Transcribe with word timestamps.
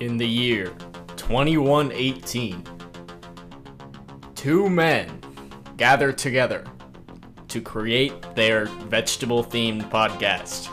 In 0.00 0.16
the 0.16 0.26
year 0.26 0.72
2118, 1.16 2.64
two 4.34 4.70
men 4.70 5.20
gather 5.76 6.10
together 6.10 6.64
to 7.48 7.60
create 7.60 8.14
their 8.34 8.64
vegetable 8.64 9.44
themed 9.44 9.90
podcast. 9.90 10.68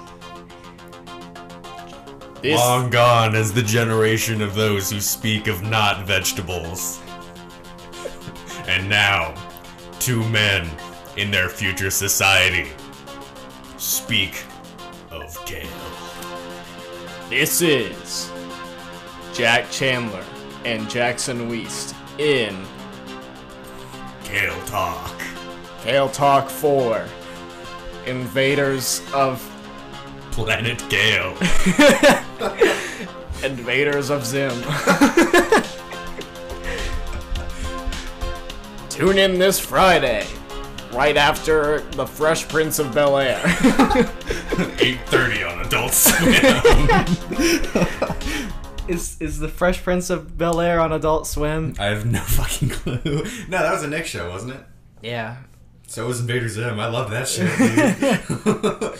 This, 2.41 2.57
Long 2.57 2.89
gone 2.89 3.35
is 3.35 3.51
the 3.51 3.63
generation 3.63 4.41
of 4.41 4.55
those 4.55 4.89
who 4.89 5.01
speak 5.01 5.47
of 5.47 5.61
not 5.61 6.05
vegetables. 6.05 7.01
and 8.69 8.87
now, 8.87 9.33
two 9.99 10.23
men 10.29 10.69
in 11.17 11.31
their 11.31 11.49
future 11.49 11.91
society 11.91 12.69
speak 13.77 14.41
of 15.11 15.37
kale. 15.45 15.67
this 17.29 17.61
is 17.61 18.26
Jack 19.37 19.69
Chandler 19.69 20.25
and 20.65 20.89
Jackson 20.89 21.47
Weist 21.47 21.93
in 22.19 22.65
Kale 24.23 24.59
talk. 24.65 25.21
Kale 25.83 26.09
Talk 26.09 26.49
4 26.49 27.05
Invaders 28.07 29.03
of 29.13 29.39
Planet 30.31 30.83
Kale. 30.89 31.33
Invaders 33.43 34.09
of 34.09 34.25
Zim. 34.25 34.49
Tune 38.89 39.19
in 39.19 39.37
this 39.37 39.59
Friday, 39.59 40.25
right 40.91 41.15
after 41.15 41.81
The 41.91 42.07
Fresh 42.07 42.47
Prince 42.47 42.79
of 42.79 42.91
Bel 42.91 43.19
Air. 43.19 43.39
8.30 43.43 45.51
on 45.51 45.59
Adult 45.63 45.93
Swim. 45.93 46.33
Is 48.87 49.17
is 49.19 49.39
the 49.39 49.49
Fresh 49.49 49.83
Prince 49.83 50.09
of 50.09 50.37
Bel 50.37 50.61
Air 50.61 50.79
on 50.79 50.93
Adult 50.93 51.27
Swim? 51.27 51.75
I 51.77 51.87
have 51.87 52.05
no 52.05 52.19
fucking 52.25 52.69
clue. 52.69 53.25
No, 53.49 53.57
that 53.61 53.73
was 53.73 53.83
a 53.83 53.87
Nick 53.89 54.05
show, 54.05 54.29
wasn't 54.29 54.53
it? 54.53 54.61
Yeah. 55.01 55.37
So 55.87 56.05
it 56.05 56.07
was 56.07 56.21
Invader 56.21 56.47
Zim. 56.47 56.79
I 56.79 56.87
love 56.87 57.11
that 57.11 57.27
shit, 57.27 57.49
dude. 58.45 58.99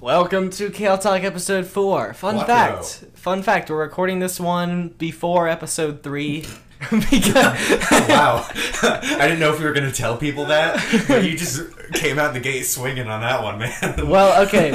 Welcome 0.00 0.48
to 0.50 0.70
Kale 0.70 0.96
Talk 0.96 1.22
episode 1.22 1.66
four. 1.66 2.14
Fun 2.14 2.36
Quattro. 2.36 2.82
fact. 2.82 3.04
Fun 3.14 3.42
fact. 3.42 3.68
We're 3.68 3.76
recording 3.76 4.20
this 4.20 4.40
one 4.40 4.88
before 4.96 5.48
episode 5.48 6.02
three. 6.02 6.46
because 6.90 7.34
wow. 8.08 8.48
I 8.82 9.18
didn't 9.20 9.40
know 9.40 9.52
if 9.52 9.58
we 9.58 9.66
were 9.66 9.72
going 9.72 9.90
to 9.90 9.94
tell 9.94 10.16
people 10.16 10.46
that, 10.46 10.82
but 11.08 11.24
you 11.24 11.36
just 11.36 11.60
came 11.92 12.18
out 12.18 12.32
the 12.32 12.40
gate 12.40 12.62
swinging 12.62 13.08
on 13.08 13.20
that 13.20 13.42
one, 13.42 13.58
man. 13.58 14.08
well, 14.08 14.46
okay. 14.46 14.70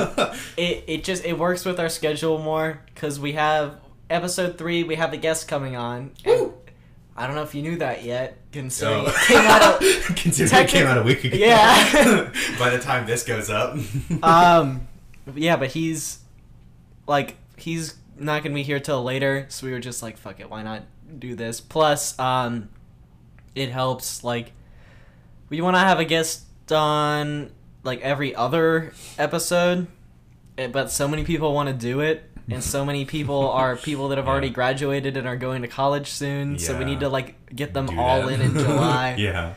It 0.57 0.83
it 0.85 1.03
just 1.03 1.25
it 1.25 1.39
works 1.39 1.65
with 1.65 1.79
our 1.79 1.89
schedule 1.89 2.37
more 2.37 2.81
because 2.93 3.19
we 3.19 3.31
have 3.33 3.79
episode 4.13 4.57
three. 4.57 4.83
We 4.83 4.95
have 4.95 5.11
the 5.11 5.17
guest 5.17 5.47
coming 5.47 5.75
on. 5.75 6.11
and 6.25 6.51
I 7.15 7.27
don't 7.27 7.35
know 7.35 7.43
if 7.43 7.53
you 7.53 7.61
knew 7.61 7.77
that 7.77 8.03
yet, 8.03 8.37
considering 8.51 9.03
Oh. 9.05 9.09
it 9.09 9.15
came 9.27 9.37
out. 9.45 9.61
Of, 9.83 10.15
Considering 10.15 10.63
it 10.63 10.69
came 10.69 10.85
out 10.87 10.97
a 10.97 11.03
week 11.03 11.23
ago. 11.23 11.35
Yeah. 11.37 12.31
By 12.59 12.69
the 12.69 12.79
time 12.79 13.05
this 13.05 13.23
goes 13.23 13.49
up. 13.49 13.77
um, 14.23 14.87
yeah, 15.35 15.55
but 15.57 15.69
he's 15.71 16.19
like 17.07 17.35
he's 17.57 17.95
not 18.17 18.43
gonna 18.43 18.55
be 18.55 18.63
here 18.63 18.79
till 18.79 19.03
later, 19.03 19.45
so 19.49 19.65
we 19.67 19.73
were 19.73 19.79
just 19.79 20.01
like, 20.01 20.17
fuck 20.17 20.39
it, 20.39 20.49
why 20.49 20.63
not 20.63 20.83
do 21.19 21.35
this? 21.35 21.61
Plus, 21.61 22.17
um, 22.19 22.69
it 23.55 23.69
helps 23.69 24.23
like 24.23 24.51
we 25.49 25.61
want 25.61 25.75
to 25.75 25.79
have 25.79 25.99
a 25.99 26.05
guest 26.05 26.43
on 26.71 27.51
like 27.83 28.01
every 28.01 28.33
other 28.35 28.91
episode, 29.19 29.85
eh, 30.57 30.67
but 30.67 30.89
so 30.89 31.07
many 31.07 31.23
people 31.23 31.53
want 31.53 31.67
to 31.69 31.73
do 31.75 31.99
it. 31.99 32.23
And 32.49 32.63
so 32.63 32.83
many 32.85 33.05
people 33.05 33.49
are 33.61 33.75
people 33.77 34.09
that 34.09 34.17
have 34.17 34.27
already 34.27 34.49
graduated 34.49 35.15
and 35.17 35.27
are 35.27 35.37
going 35.37 35.61
to 35.61 35.67
college 35.67 36.07
soon, 36.09 36.53
Yeah. 36.53 36.57
so 36.59 36.77
we 36.77 36.85
need 36.85 36.99
to 37.01 37.09
like 37.09 37.55
get 37.55 37.73
them 37.73 37.85
Do 37.87 37.99
all 37.99 38.23
that. 38.23 38.33
in 38.33 38.41
in 38.41 38.53
July. 38.57 39.15
yeah. 39.17 39.53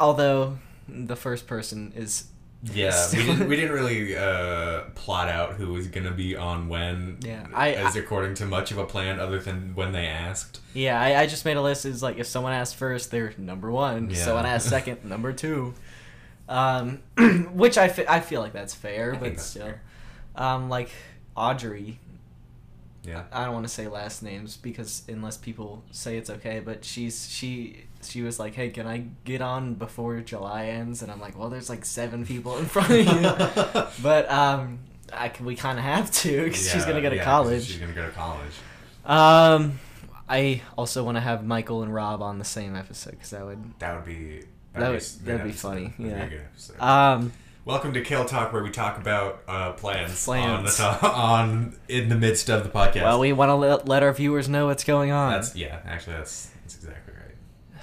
Although 0.00 0.58
the 0.88 1.16
first 1.16 1.46
person 1.46 1.92
is 1.96 2.24
Yeah, 2.62 2.94
we 3.12 3.18
didn't, 3.24 3.48
we 3.48 3.56
didn't 3.56 3.72
really 3.72 4.16
uh, 4.16 4.82
plot 4.94 5.28
out 5.28 5.54
who 5.54 5.72
was 5.72 5.88
gonna 5.88 6.12
be 6.12 6.36
on 6.36 6.68
when. 6.68 7.18
Yeah, 7.20 7.46
I- 7.52 7.72
as 7.74 7.96
according 7.96 8.34
to 8.36 8.46
much 8.46 8.70
of 8.70 8.78
a 8.78 8.84
plan, 8.86 9.18
other 9.20 9.38
than 9.40 9.74
when 9.74 9.92
they 9.92 10.06
asked. 10.06 10.60
Yeah, 10.74 11.00
I, 11.00 11.22
I 11.22 11.26
just 11.26 11.44
made 11.44 11.56
a 11.56 11.62
list. 11.62 11.84
Is 11.84 12.02
like 12.02 12.18
if 12.18 12.26
someone 12.26 12.52
asked 12.52 12.76
first, 12.76 13.10
they're 13.10 13.34
number 13.36 13.70
one. 13.70 14.10
Yeah. 14.10 14.16
Someone 14.16 14.46
asked 14.46 14.68
second, 14.68 15.04
number 15.04 15.32
two. 15.32 15.74
Um, 16.48 17.00
which 17.52 17.76
I, 17.76 17.88
fe- 17.88 18.06
I 18.08 18.20
feel 18.20 18.40
like 18.40 18.52
that's 18.52 18.72
fair, 18.74 19.14
I 19.14 19.18
but 19.18 19.30
that's 19.30 19.42
still, 19.42 19.64
fair. 19.66 19.82
um, 20.36 20.68
like 20.68 20.90
Audrey. 21.36 21.98
Yeah. 23.04 23.24
I 23.32 23.44
don't 23.44 23.54
want 23.54 23.66
to 23.66 23.72
say 23.72 23.86
last 23.86 24.22
names 24.22 24.56
because 24.56 25.02
unless 25.08 25.36
people 25.36 25.84
say 25.92 26.16
it's 26.16 26.28
okay, 26.28 26.58
but 26.60 26.84
she's 26.84 27.28
she 27.30 27.84
she 28.02 28.22
was 28.22 28.40
like, 28.40 28.54
"Hey, 28.54 28.70
can 28.70 28.86
I 28.86 29.04
get 29.24 29.40
on 29.40 29.74
before 29.74 30.18
July 30.20 30.66
ends?" 30.66 31.02
And 31.02 31.12
I'm 31.12 31.20
like, 31.20 31.38
"Well, 31.38 31.48
there's 31.48 31.68
like 31.70 31.84
seven 31.84 32.26
people 32.26 32.58
in 32.58 32.64
front 32.66 32.90
of 32.90 33.06
you." 33.06 34.02
but 34.02 34.28
um, 34.30 34.80
I 35.12 35.28
can, 35.28 35.46
we 35.46 35.54
kind 35.54 35.78
of 35.78 35.84
have 35.84 36.10
to 36.10 36.44
because 36.44 36.68
she's 36.68 36.84
gonna 36.84 37.00
go 37.00 37.10
to 37.10 37.16
yeah, 37.16 37.24
college. 37.24 37.66
She's 37.66 37.78
gonna 37.78 37.92
go 37.92 38.06
to 38.06 38.12
college. 38.12 38.52
Um, 39.04 39.78
I 40.28 40.62
also 40.76 41.04
want 41.04 41.16
to 41.16 41.20
have 41.20 41.44
Michael 41.46 41.84
and 41.84 41.94
Rob 41.94 42.22
on 42.22 42.38
the 42.40 42.44
same 42.44 42.74
episode 42.74 43.12
because 43.12 43.30
that 43.30 43.44
would. 43.44 43.78
That 43.78 43.94
would 43.96 44.04
be. 44.04 44.42
That 44.74 44.88
would- 44.90 44.96
s- 44.96 45.12
good 45.12 45.26
that'd 45.38 45.46
be 45.46 45.52
funny, 45.52 45.94
That'd 45.98 46.32
yeah. 46.32 46.38
good. 46.76 46.80
Um, 46.82 47.32
Welcome 47.66 47.94
to 47.94 48.00
Kale 48.00 48.24
Talk, 48.24 48.52
where 48.52 48.62
we 48.62 48.70
talk 48.70 48.96
about 48.96 49.42
uh, 49.48 49.72
plans, 49.72 50.26
on 50.28 50.62
the 50.64 50.70
Plans. 50.70 50.76
to- 50.76 51.06
on 51.10 51.76
in 51.88 52.08
the 52.08 52.14
midst 52.14 52.48
of 52.48 52.62
the 52.62 52.70
podcast. 52.70 53.02
well, 53.02 53.18
we 53.18 53.32
want 53.32 53.48
to 53.48 53.54
let, 53.56 53.88
let 53.88 54.02
our 54.04 54.12
viewers 54.12 54.48
know 54.48 54.66
what's 54.66 54.84
going 54.84 55.10
on. 55.10 55.32
that's 55.32 55.56
yeah. 55.56 55.80
Actually, 55.84 56.14
that's 56.18 56.50
that's 56.62 56.76
exactly 56.76 57.14
right. 57.14 57.34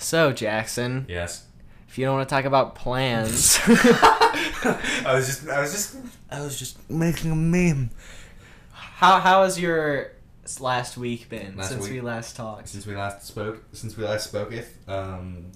So, 0.01 0.31
Jackson, 0.31 1.05
Yes. 1.09 1.45
if 1.89 1.97
you 1.97 2.05
don't 2.05 2.15
want 2.15 2.29
to 2.29 2.33
talk 2.33 2.45
about 2.45 2.75
plans, 2.75 3.59
I 3.67 5.11
was 5.13 5.27
just 5.27 5.49
I 5.49 5.59
was 5.59 5.71
just 5.73 5.97
I 6.31 6.39
was 6.39 6.57
just 6.57 6.89
making 6.89 7.31
a 7.31 7.35
meme. 7.35 7.89
how 8.71 9.19
how 9.19 9.43
has 9.43 9.59
your 9.59 10.13
last 10.61 10.95
week 10.97 11.27
been 11.27 11.57
Last 11.57 11.69
since 11.71 11.83
week? 11.83 11.91
we 11.95 11.99
last 12.01 12.37
talked? 12.37 12.69
Since 12.69 12.87
we 12.87 12.95
last 12.95 13.27
spoke, 13.27 13.61
since 13.73 13.97
we 13.97 14.05
last 14.05 14.31
spoketh, 14.33 14.67
um, 14.87 15.47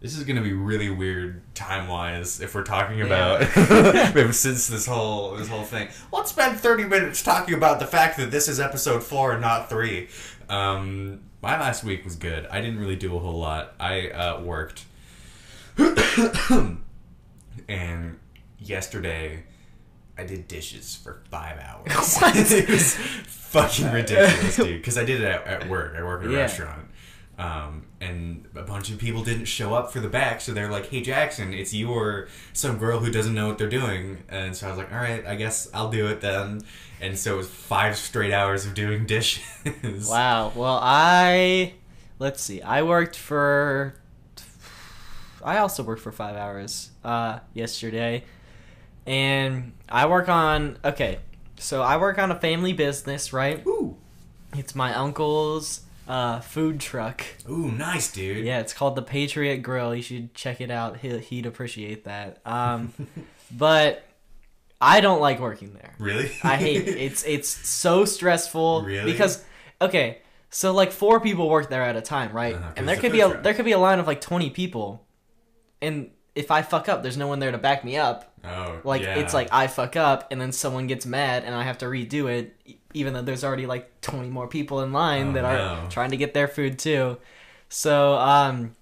this 0.00 0.16
is 0.16 0.24
gonna 0.24 0.40
be 0.42 0.52
really 0.52 0.88
weird 0.90 1.42
time 1.54 1.86
wise 1.88 2.40
if 2.40 2.54
we're 2.54 2.62
talking 2.64 3.02
about 3.02 3.42
since 4.34 4.66
this 4.68 4.86
whole 4.86 5.36
this 5.36 5.48
whole 5.48 5.64
thing. 5.64 5.88
Let's 6.12 6.30
spend 6.30 6.58
thirty 6.58 6.84
minutes 6.84 7.22
talking 7.22 7.54
about 7.54 7.78
the 7.80 7.86
fact 7.86 8.16
that 8.16 8.30
this 8.30 8.48
is 8.48 8.58
episode 8.60 9.02
four 9.02 9.32
and 9.32 9.40
not 9.40 9.68
three. 9.68 10.08
Um, 10.48 11.20
my 11.42 11.58
last 11.60 11.84
week 11.84 12.04
was 12.04 12.16
good. 12.16 12.46
I 12.46 12.60
didn't 12.60 12.78
really 12.80 12.96
do 12.96 13.14
a 13.16 13.18
whole 13.18 13.38
lot. 13.38 13.74
I 13.78 14.08
uh, 14.10 14.40
worked, 14.42 14.84
and 17.68 18.18
yesterday 18.58 19.44
I 20.18 20.24
did 20.24 20.48
dishes 20.48 20.94
for 20.96 21.22
five 21.30 21.58
hours. 21.58 21.86
It 22.52 22.68
was 22.68 22.94
fucking 22.94 23.90
ridiculous, 23.90 24.56
dude. 24.56 24.80
Because 24.80 24.96
I 24.98 25.04
did 25.04 25.20
it 25.20 25.26
at, 25.26 25.46
at 25.46 25.68
work. 25.68 25.94
I 25.96 26.02
work 26.04 26.22
at 26.22 26.28
a 26.28 26.32
Yeah. 26.32 26.38
restaurant. 26.38 26.88
Um, 27.40 27.86
and 28.02 28.44
a 28.54 28.62
bunch 28.62 28.90
of 28.90 28.98
people 28.98 29.24
didn't 29.24 29.46
show 29.46 29.72
up 29.72 29.90
for 29.92 30.00
the 30.00 30.08
back, 30.10 30.42
so 30.42 30.52
they're 30.52 30.70
like, 30.70 30.90
"Hey 30.90 31.00
Jackson, 31.00 31.54
it's 31.54 31.72
you 31.72 31.90
or 31.90 32.28
some 32.52 32.76
girl 32.76 32.98
who 32.98 33.10
doesn't 33.10 33.34
know 33.34 33.48
what 33.48 33.56
they're 33.56 33.68
doing." 33.68 34.18
And 34.28 34.54
so 34.54 34.66
I 34.66 34.70
was 34.70 34.78
like, 34.78 34.92
"All 34.92 34.98
right, 34.98 35.26
I 35.26 35.36
guess 35.36 35.66
I'll 35.72 35.90
do 35.90 36.06
it 36.08 36.20
then." 36.20 36.60
And 37.00 37.18
so 37.18 37.34
it 37.34 37.36
was 37.38 37.48
five 37.48 37.96
straight 37.96 38.32
hours 38.34 38.66
of 38.66 38.74
doing 38.74 39.06
dishes. 39.06 39.40
Wow. 40.08 40.52
Well, 40.54 40.78
I 40.82 41.72
let's 42.18 42.42
see. 42.42 42.60
I 42.60 42.82
worked 42.82 43.16
for. 43.16 43.94
I 45.42 45.56
also 45.56 45.82
worked 45.82 46.02
for 46.02 46.12
five 46.12 46.36
hours 46.36 46.90
uh, 47.02 47.38
yesterday, 47.54 48.24
and 49.06 49.72
I 49.88 50.04
work 50.06 50.28
on 50.28 50.76
okay. 50.84 51.20
So 51.58 51.80
I 51.80 51.96
work 51.96 52.18
on 52.18 52.30
a 52.30 52.38
family 52.38 52.74
business, 52.74 53.32
right? 53.32 53.66
Ooh, 53.66 53.96
It's 54.54 54.74
my 54.74 54.92
uncle's 54.94 55.82
uh, 56.10 56.40
food 56.40 56.80
truck. 56.80 57.22
ooh, 57.48 57.70
nice, 57.70 58.10
dude. 58.12 58.44
Yeah, 58.44 58.58
it's 58.60 58.72
called 58.72 58.96
the 58.96 59.02
Patriot 59.02 59.58
Grill. 59.58 59.94
You 59.94 60.02
should 60.02 60.34
check 60.34 60.60
it 60.60 60.70
out. 60.70 60.96
He, 60.98 61.16
he'd 61.18 61.46
appreciate 61.46 62.04
that. 62.04 62.40
Um, 62.44 62.92
but 63.56 64.02
I 64.80 65.00
don't 65.00 65.20
like 65.20 65.38
working 65.40 65.72
there. 65.74 65.94
Really? 65.98 66.30
I 66.42 66.56
hate 66.56 66.88
it. 66.88 66.96
It's 66.98 67.22
it's 67.24 67.48
so 67.48 68.04
stressful 68.04 68.82
Really? 68.82 69.12
because 69.12 69.44
okay, 69.80 70.18
so 70.50 70.72
like 70.72 70.90
four 70.90 71.20
people 71.20 71.48
work 71.48 71.70
there 71.70 71.82
at 71.84 71.96
a 71.96 72.00
time, 72.02 72.32
right? 72.32 72.54
Uh-huh, 72.54 72.64
'cause 72.68 72.74
and 72.78 72.88
there 72.88 72.96
could 72.96 73.12
be 73.12 73.20
a 73.20 73.28
truck. 73.28 73.42
there 73.44 73.54
could 73.54 73.64
be 73.64 73.72
a 73.72 73.78
line 73.78 73.98
of 74.00 74.06
like 74.06 74.20
20 74.20 74.50
people. 74.50 75.06
And 75.82 76.10
if 76.34 76.50
I 76.50 76.62
fuck 76.62 76.88
up, 76.88 77.02
there's 77.02 77.16
no 77.16 77.26
one 77.28 77.38
there 77.38 77.52
to 77.52 77.58
back 77.58 77.84
me 77.84 77.96
up. 77.96 78.29
Oh, 78.44 78.80
Like 78.84 79.02
yeah. 79.02 79.16
it's 79.16 79.34
like 79.34 79.48
I 79.52 79.66
fuck 79.66 79.96
up 79.96 80.28
and 80.30 80.40
then 80.40 80.52
someone 80.52 80.86
gets 80.86 81.04
mad 81.04 81.44
and 81.44 81.54
I 81.54 81.62
have 81.62 81.78
to 81.78 81.86
redo 81.86 82.30
it 82.30 82.56
even 82.94 83.12
though 83.12 83.22
there's 83.22 83.44
already 83.44 83.66
like 83.66 84.00
20 84.00 84.30
more 84.30 84.48
people 84.48 84.80
in 84.80 84.92
line 84.92 85.28
Oh, 85.28 85.32
that 85.32 85.44
are 85.44 85.82
no. 85.82 85.88
trying 85.90 86.10
to 86.10 86.16
get 86.16 86.32
their 86.34 86.48
food 86.48 86.78
too. 86.78 87.18
So 87.68 88.14
um 88.14 88.74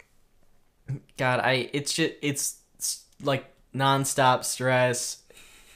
god, 1.16 1.40
I 1.40 1.70
it's 1.72 1.93
just 1.93 2.14
it's 2.22 2.58
s- 2.78 3.05
like 3.22 3.44
nonstop 3.75 4.44
stress 4.44 5.22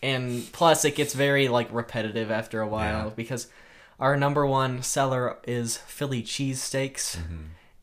and 0.02 0.50
plus 0.52 0.84
it 0.84 0.94
gets 0.94 1.14
very 1.14 1.48
like 1.48 1.68
repetitive 1.72 2.30
after 2.30 2.60
a 2.60 2.66
while 2.68 3.06
Yeah. 3.08 3.12
because 3.14 3.48
our 4.00 4.16
number 4.16 4.44
one 4.46 4.82
seller 4.82 5.38
is 5.46 5.76
Philly 5.76 6.22
cheesesteaks, 6.24 7.18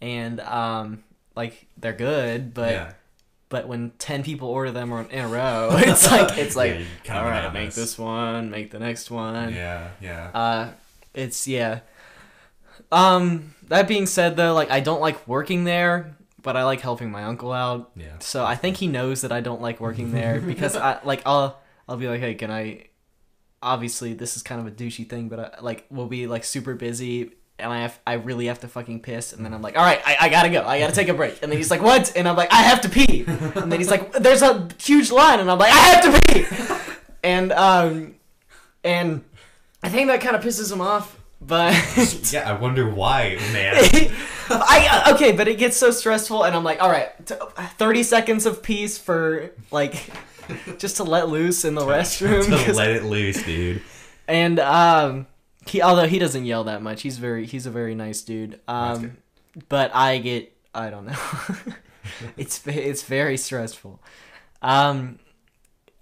and 0.02 0.40
um, 0.42 1.04
like 1.36 1.68
they're 1.78 1.94
good, 1.94 2.54
but 2.54 2.72
yeah. 2.74 2.94
But 3.50 3.68
when 3.68 3.92
ten 3.98 4.24
people 4.24 4.48
order 4.48 4.72
them 4.72 4.92
in 4.92 5.26
a 5.26 5.28
row, 5.28 5.70
it's 5.74 6.10
like 6.10 6.38
it's 6.38 6.56
like 6.56 6.80
Yeah, 7.06 7.20
all 7.20 7.30
right, 7.30 7.52
make 7.52 7.74
this 7.74 7.98
one, 7.98 8.52
make 8.52 8.72
the 8.72 8.80
next 8.80 9.12
one. 9.12 9.54
Yeah, 9.54 9.90
yeah. 10.00 10.32
Uh, 10.34 10.70
it's 11.14 11.48
yeah. 11.48 11.80
Um, 12.92 13.54
that 13.68 13.88
being 13.88 14.06
said, 14.06 14.36
though, 14.36 14.54
like 14.54 14.72
I 14.72 14.80
don't 14.80 15.02
like 15.02 15.28
working 15.28 15.64
there, 15.64 16.16
but 16.42 16.56
I 16.56 16.64
like 16.64 16.82
helping 16.82 17.12
my 17.12 17.24
uncle 17.24 17.52
out. 17.52 17.92
Yeah. 17.96 18.18
So 18.20 18.46
I 18.46 18.56
think 18.56 18.78
he 18.78 18.88
knows 18.88 19.22
that 19.22 19.32
I 19.32 19.42
don't 19.42 19.62
like 19.62 19.80
working 19.80 20.12
there 20.12 20.40
because 20.46 20.76
I 20.76 21.00
like 21.04 21.22
I'll 21.26 21.60
I'll 21.88 21.98
be 21.98 22.08
like, 22.08 22.22
hey, 22.22 22.36
can 22.36 22.52
I? 22.52 22.86
Obviously, 23.62 24.14
this 24.14 24.38
is 24.38 24.44
kind 24.44 24.62
of 24.62 24.68
a 24.68 24.72
douchey 24.72 25.08
thing, 25.10 25.28
but 25.28 25.40
I, 25.40 25.62
like 25.62 25.86
we'll 25.90 26.08
be 26.08 26.28
like 26.28 26.44
super 26.44 26.76
busy. 26.76 27.32
And 27.60 27.72
I 27.72 27.80
have, 27.82 28.00
I 28.08 28.14
really 28.14 28.46
have 28.48 28.60
to 28.62 28.68
fucking 28.68 29.02
piss, 29.02 29.34
and 29.34 29.46
then 29.46 29.54
I'm 29.54 29.62
like, 29.62 29.78
all 29.78 29.84
right, 29.84 30.02
I, 30.06 30.18
I 30.22 30.30
gotta 30.30 30.50
go, 30.50 30.64
I 30.64 30.80
gotta 30.80 30.94
take 30.94 31.10
a 31.10 31.14
break. 31.14 31.42
And 31.42 31.52
then 31.52 31.58
he's 31.58 31.70
like, 31.72 31.82
what? 31.82 32.12
And 32.16 32.28
I'm 32.28 32.36
like, 32.36 32.52
I 32.54 32.62
have 32.64 32.82
to 32.82 32.90
pee. 32.90 33.26
And 33.28 33.72
then 33.72 33.80
he's 33.80 33.90
like, 33.92 34.14
there's 34.14 34.42
a 34.42 34.68
huge 34.82 35.12
line, 35.12 35.40
and 35.40 35.50
I'm 35.52 35.58
like, 35.60 35.74
I 35.74 35.78
have 35.78 36.04
to 36.04 36.22
pee. 36.34 36.46
And 37.24 37.52
um, 37.52 38.16
and 38.84 39.24
I 39.84 39.90
think 39.90 40.08
that 40.08 40.22
kind 40.22 40.36
of 40.36 40.44
pisses 40.44 40.72
him 40.72 40.82
off, 40.82 41.20
but 41.42 41.74
yeah, 42.34 42.50
I 42.50 42.54
wonder 42.60 42.90
why, 42.90 43.38
man. 43.54 43.76
I 44.50 45.12
okay, 45.16 45.32
but 45.34 45.48
it 45.48 45.58
gets 45.58 45.78
so 45.78 45.92
stressful, 45.92 46.44
and 46.46 46.56
I'm 46.56 46.64
like, 46.64 46.82
all 46.82 46.90
right, 46.90 47.10
t- 47.26 47.36
thirty 47.78 48.04
seconds 48.04 48.46
of 48.46 48.64
peace 48.64 48.98
for 48.98 49.52
like 49.72 49.96
just 50.80 50.98
to 50.98 51.04
let 51.04 51.30
loose 51.30 51.66
in 51.66 51.76
the 51.76 51.82
restroom. 51.86 52.66
to 52.66 52.74
let 52.74 52.90
it 52.90 53.04
loose, 53.04 53.44
dude. 53.44 53.82
and 54.28 54.60
um, 54.60 55.28
he 55.68 55.82
although 55.82 56.08
he 56.08 56.20
doesn't 56.20 56.46
yell 56.46 56.64
that 56.66 56.82
much, 56.82 57.02
he's 57.02 57.18
very 57.18 57.46
he's 57.46 57.66
a 57.66 57.72
very 57.72 57.96
nice 57.96 58.22
dude. 58.22 58.60
Um, 58.68 59.18
but 59.68 59.94
I 59.94 60.18
get 60.20 60.56
I 60.74 60.90
don't 60.90 61.06
know, 61.06 61.18
it's 62.38 62.66
it's 62.68 63.04
very 63.04 63.38
stressful. 63.38 64.02
Um, 64.62 65.20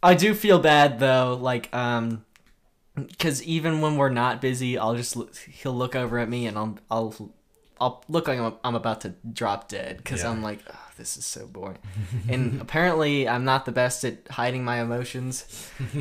I 0.04 0.13
do 0.13 0.33
feel 0.33 0.59
bad 0.59 1.00
though, 1.00 1.38
like 1.39 1.74
um. 1.75 2.24
Because 2.95 3.44
even 3.44 3.81
when 3.81 3.95
we're 3.95 4.09
not 4.09 4.42
busy, 4.42 4.75
I'll 4.75 4.95
just 4.95 5.15
look, 5.15 5.36
he'll 5.36 5.75
look 5.75 5.95
over 5.95 6.18
at 6.18 6.27
me 6.27 6.48
and 6.48 6.57
I'll 6.57 6.80
I'll 6.89 7.31
I'll 7.80 8.04
look 8.09 8.27
like 8.27 8.39
I'm, 8.39 8.56
I'm 8.63 8.74
about 8.74 9.01
to 9.01 9.13
drop 9.31 9.69
dead 9.69 9.98
because 9.98 10.24
Yeah. 10.24 10.31
I'm 10.31 10.42
like 10.42 10.62
"Ugh, 10.68 10.75
this 10.98 11.15
is 11.15 11.24
so 11.24 11.45
boring, 11.45 11.77
and 12.27 12.59
apparently 12.59 13.30
I'm 13.30 13.45
not 13.45 13.65
the 13.65 13.71
best 13.71 14.04
at 14.04 14.27
hiding 14.31 14.63
my 14.65 14.81
emotions. 14.81 15.45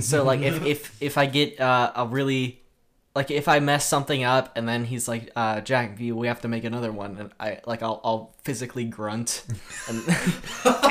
So 0.00 0.24
like 0.24 0.40
if 0.40 0.64
if 0.64 1.02
if 1.02 1.18
I 1.18 1.26
get 1.26 1.60
uh, 1.60 1.92
a 1.94 2.06
really 2.06 2.62
like 3.16 3.30
if 3.32 3.48
I 3.48 3.58
mess 3.60 3.84
something 3.88 4.22
up 4.22 4.52
and 4.56 4.68
then 4.68 4.84
he's 4.84 5.08
like 5.08 5.30
uh, 5.34 5.60
Jack 5.62 5.98
you- 5.98 6.14
we 6.14 6.26
have 6.28 6.42
to 6.42 6.48
make 6.48 6.62
another 6.64 6.92
one 6.92 7.16
and 7.18 7.30
I 7.40 7.60
like 7.66 7.82
I'll 7.82 8.00
I'll 8.04 8.34
physically 8.44 8.84
grunt. 8.84 9.42
And 9.88 10.02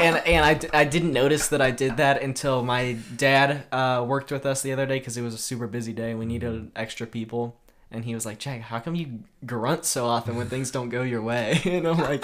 and 0.01 0.15
and 0.27 0.45
I, 0.73 0.79
I 0.81 0.83
didn't 0.85 1.13
notice 1.13 1.49
that 1.49 1.61
I 1.61 1.71
did 1.71 1.97
that 1.97 2.21
until 2.21 2.63
my 2.63 2.93
dad 3.15 3.63
uh, 3.71 4.03
worked 4.07 4.31
with 4.31 4.45
us 4.45 4.61
the 4.61 4.71
other 4.73 4.85
day 4.85 4.99
because 4.99 5.17
it 5.17 5.21
was 5.21 5.33
a 5.33 5.37
super 5.37 5.67
busy 5.67 5.93
day. 5.93 6.13
We 6.15 6.25
needed 6.25 6.71
extra 6.75 7.05
people. 7.07 7.57
And 7.91 8.03
he 8.03 8.13
was 8.15 8.25
like 8.25 8.39
Jack 8.39 8.61
how 8.61 8.79
come 8.79 8.95
you 8.95 9.19
grunt 9.45 9.85
so 9.85 10.05
often 10.07 10.35
when 10.35 10.47
things 10.49 10.71
don't 10.71 10.89
go 10.89 11.03
your 11.03 11.21
way? 11.21 11.61
And 11.65 11.87
I'm 11.87 11.97
like 11.97 12.23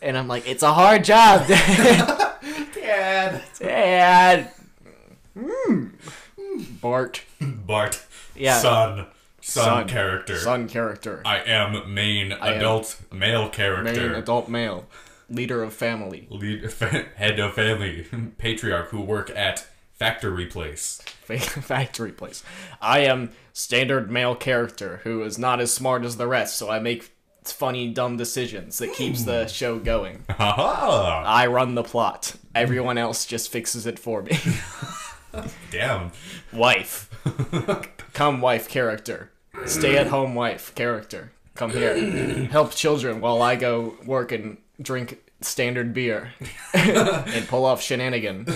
and 0.00 0.16
I'm 0.16 0.28
like 0.28 0.46
it's 0.48 0.62
a 0.62 0.72
hard 0.72 1.02
job 1.04 1.46
dad. 1.48 2.36
Dad. 2.74 3.42
dad. 3.58 4.50
Mm. 5.36 5.92
Bart. 6.80 7.22
Bart. 7.40 8.04
Yeah. 8.38 8.58
Son. 8.58 9.06
Son, 9.40 9.64
Son. 9.64 9.88
character. 9.88 10.36
Son 10.36 10.68
character. 10.68 11.22
I 11.24 11.38
am 11.38 11.94
main 11.94 12.32
am 12.32 12.42
adult 12.42 13.00
male 13.12 13.48
character. 13.48 14.08
Main 14.08 14.14
adult 14.14 14.48
male. 14.48 14.86
Leader 15.30 15.62
of 15.62 15.74
family. 15.74 16.26
Lead, 16.30 16.70
head 17.16 17.38
of 17.38 17.54
family. 17.54 18.06
Patriarch 18.38 18.88
who 18.90 19.00
work 19.00 19.30
at 19.30 19.66
factory 19.94 20.46
place. 20.46 21.00
Factory 21.28 22.12
place. 22.12 22.42
I 22.80 23.00
am 23.00 23.32
standard 23.52 24.10
male 24.10 24.34
character 24.34 25.00
who 25.04 25.22
is 25.22 25.38
not 25.38 25.60
as 25.60 25.72
smart 25.72 26.04
as 26.04 26.16
the 26.16 26.26
rest, 26.26 26.56
so 26.56 26.70
I 26.70 26.78
make 26.78 27.12
funny, 27.44 27.92
dumb 27.92 28.16
decisions 28.16 28.78
that 28.78 28.94
keeps 28.94 29.24
the 29.24 29.42
hmm. 29.42 29.48
show 29.48 29.78
going. 29.78 30.24
Ha 30.30 30.52
ha! 30.52 31.24
I 31.26 31.46
run 31.46 31.74
the 31.74 31.82
plot. 31.82 32.34
Everyone 32.54 32.98
else 32.98 33.26
just 33.26 33.50
fixes 33.50 33.86
it 33.86 33.98
for 33.98 34.22
me. 34.22 34.38
Damn. 35.70 36.12
wife. 36.52 37.10
Come, 38.12 38.40
wife 38.40 38.68
character. 38.68 39.30
Stay 39.66 39.96
at 39.96 40.08
home, 40.08 40.34
wife 40.34 40.74
character. 40.74 41.32
Come 41.54 41.70
here. 41.70 41.96
Help 42.46 42.72
children 42.72 43.20
while 43.20 43.42
I 43.42 43.56
go 43.56 43.94
work 44.04 44.32
and 44.32 44.58
drink 44.80 45.18
standard 45.40 45.92
beer 45.94 46.32
and 46.74 47.48
pull 47.48 47.64
off 47.64 47.82
shenanigan. 47.82 48.46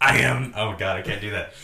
I 0.00 0.18
am. 0.18 0.52
Oh 0.56 0.76
god, 0.76 0.96
I 0.98 1.02
can't 1.02 1.20
do 1.20 1.30
that. 1.30 1.54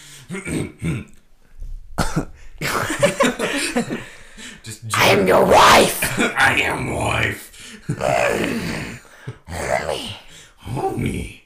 Just. 4.63 4.83
I 4.95 5.09
am 5.09 5.27
your 5.27 5.45
wife. 5.45 6.19
I 6.39 6.61
am 6.63 6.95
wife. 6.95 7.83
Homie. 10.65 11.40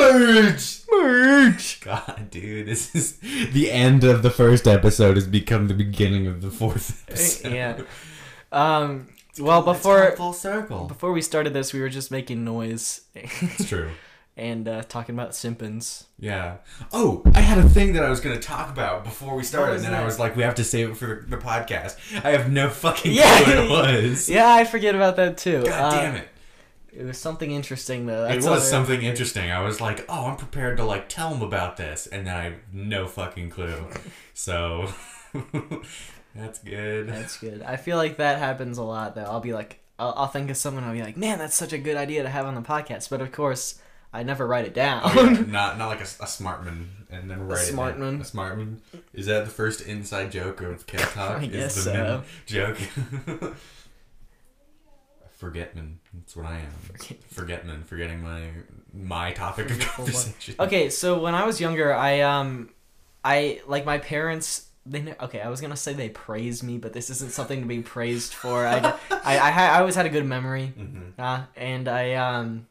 Merge. 0.00 0.80
Merge. 0.90 1.80
God, 1.80 2.28
dude, 2.30 2.66
this 2.66 2.94
is 2.94 3.18
the 3.52 3.70
end 3.70 4.04
of 4.04 4.22
the 4.22 4.30
first 4.30 4.66
episode 4.66 5.16
has 5.16 5.26
become 5.26 5.68
the 5.68 5.74
beginning 5.74 6.26
of 6.26 6.40
the 6.42 6.50
fourth 6.50 7.04
episode. 7.08 7.52
yeah. 7.52 7.80
Um. 8.52 9.08
Well, 9.38 9.62
before 9.62 10.10
full 10.16 10.32
circle. 10.32 10.86
before 10.86 11.12
we 11.12 11.22
started 11.22 11.54
this, 11.54 11.72
we 11.72 11.80
were 11.80 11.88
just 11.88 12.10
making 12.10 12.44
noise 12.44 13.02
It's 13.14 13.68
true. 13.68 13.90
and 14.36 14.66
uh, 14.66 14.82
talking 14.82 15.14
about 15.14 15.34
Simpsons. 15.36 16.04
Yeah. 16.18 16.56
Oh, 16.92 17.22
I 17.34 17.40
had 17.40 17.58
a 17.58 17.68
thing 17.68 17.92
that 17.92 18.02
I 18.04 18.10
was 18.10 18.20
going 18.20 18.34
to 18.38 18.42
talk 18.42 18.70
about 18.70 19.04
before 19.04 19.36
we 19.36 19.44
started, 19.44 19.76
and 19.76 19.84
then 19.84 19.94
I 19.94 20.04
was 20.04 20.18
like, 20.18 20.34
we 20.36 20.42
have 20.42 20.56
to 20.56 20.64
save 20.64 20.90
it 20.90 20.96
for 20.96 21.06
the, 21.28 21.36
the 21.36 21.42
podcast. 21.42 21.96
I 22.24 22.30
have 22.30 22.50
no 22.50 22.68
fucking 22.70 23.12
Yeah. 23.14 23.42
clue 23.44 23.70
what 23.70 23.90
it 23.94 24.02
was. 24.02 24.28
Yeah, 24.28 24.48
I 24.52 24.64
forget 24.64 24.94
about 24.94 25.16
that 25.16 25.38
too. 25.38 25.62
God 25.64 25.70
Uh, 25.94 26.00
damn 26.00 26.16
it. 26.16 26.28
It 26.92 27.04
was 27.04 27.18
something 27.18 27.50
interesting 27.52 28.06
though. 28.06 28.26
It 28.26 28.42
was 28.44 28.68
something 28.68 29.02
interesting. 29.02 29.50
I 29.50 29.60
was 29.60 29.80
like, 29.80 30.04
oh, 30.08 30.26
I'm 30.26 30.36
prepared 30.36 30.76
to 30.78 30.84
like 30.84 31.08
tell 31.08 31.32
him 31.34 31.42
about 31.42 31.76
this, 31.76 32.06
and 32.06 32.26
then 32.26 32.36
I 32.36 32.42
have 32.44 32.54
no 32.72 33.06
fucking 33.06 33.50
clue. 33.50 33.86
So 34.34 34.88
that's 36.34 36.60
good. 36.60 37.08
That's 37.08 37.36
good. 37.38 37.60
I 37.62 37.76
feel 37.76 37.98
like 37.98 38.16
that 38.16 38.38
happens 38.38 38.78
a 38.78 38.82
lot 38.82 39.14
though. 39.14 39.24
I'll 39.24 39.40
be 39.40 39.52
like, 39.52 39.80
I'll, 39.98 40.14
I'll 40.16 40.26
think 40.28 40.48
of 40.50 40.56
someone. 40.56 40.82
I'll 40.84 40.94
be 40.94 41.02
like, 41.02 41.16
man, 41.18 41.38
that's 41.38 41.54
such 41.56 41.72
a 41.74 41.78
good 41.78 41.96
idea 41.96 42.22
to 42.22 42.28
have 42.30 42.46
on 42.46 42.54
the 42.54 42.62
podcast. 42.62 43.10
But 43.10 43.20
of 43.20 43.32
course, 43.32 43.78
I 44.14 44.22
never 44.22 44.46
write 44.46 44.64
it 44.64 44.72
down. 44.72 45.02
Oh, 45.04 45.24
yeah, 45.24 45.40
not 45.46 45.76
not 45.78 45.88
like 45.88 46.00
a, 46.00 46.04
a 46.04 46.26
smartman, 46.26 46.86
and 47.10 47.30
then 47.30 47.46
write 47.46 47.68
it 47.68 47.76
down. 47.76 47.92
smartman. 47.92 48.20
A 48.20 48.24
smartman. 48.24 48.76
Is 49.12 49.26
that 49.26 49.44
the 49.44 49.50
first 49.50 49.82
inside 49.82 50.32
joke 50.32 50.62
of 50.62 50.86
Kale 50.86 51.00
Talk? 51.00 51.40
I 51.42 51.44
Is 51.44 51.50
guess 51.52 51.74
the 51.76 51.80
so. 51.82 52.22
joke. 52.46 52.78
Forgetman. 55.40 55.96
That's 56.14 56.36
what 56.36 56.46
I 56.46 56.58
am. 56.58 56.72
Forgetman. 57.34 57.84
Forgetting 57.84 58.22
my 58.22 58.42
my 58.92 59.32
topic 59.32 59.66
of 59.66 59.72
Forgetful 59.72 60.04
conversation. 60.04 60.54
okay, 60.60 60.90
so 60.90 61.18
when 61.20 61.34
I 61.34 61.44
was 61.46 61.60
younger, 61.60 61.94
I 61.94 62.20
um, 62.20 62.70
I 63.24 63.60
like 63.66 63.84
my 63.86 63.98
parents. 63.98 64.66
They 64.86 65.02
ne- 65.02 65.14
okay. 65.20 65.40
I 65.40 65.48
was 65.48 65.60
gonna 65.60 65.76
say 65.76 65.92
they 65.94 66.08
praised 66.10 66.62
me, 66.62 66.78
but 66.78 66.92
this 66.92 67.10
isn't 67.10 67.32
something 67.32 67.60
to 67.62 67.66
be 67.66 67.80
praised 67.80 68.34
for. 68.34 68.66
I 68.66 68.78
I 69.10 69.38
I, 69.38 69.50
ha- 69.50 69.72
I 69.74 69.78
always 69.80 69.94
had 69.94 70.06
a 70.06 70.10
good 70.10 70.24
memory, 70.26 70.72
Mhm. 70.78 71.12
uh, 71.18 71.44
and 71.56 71.88
I 71.88 72.14
um, 72.14 72.66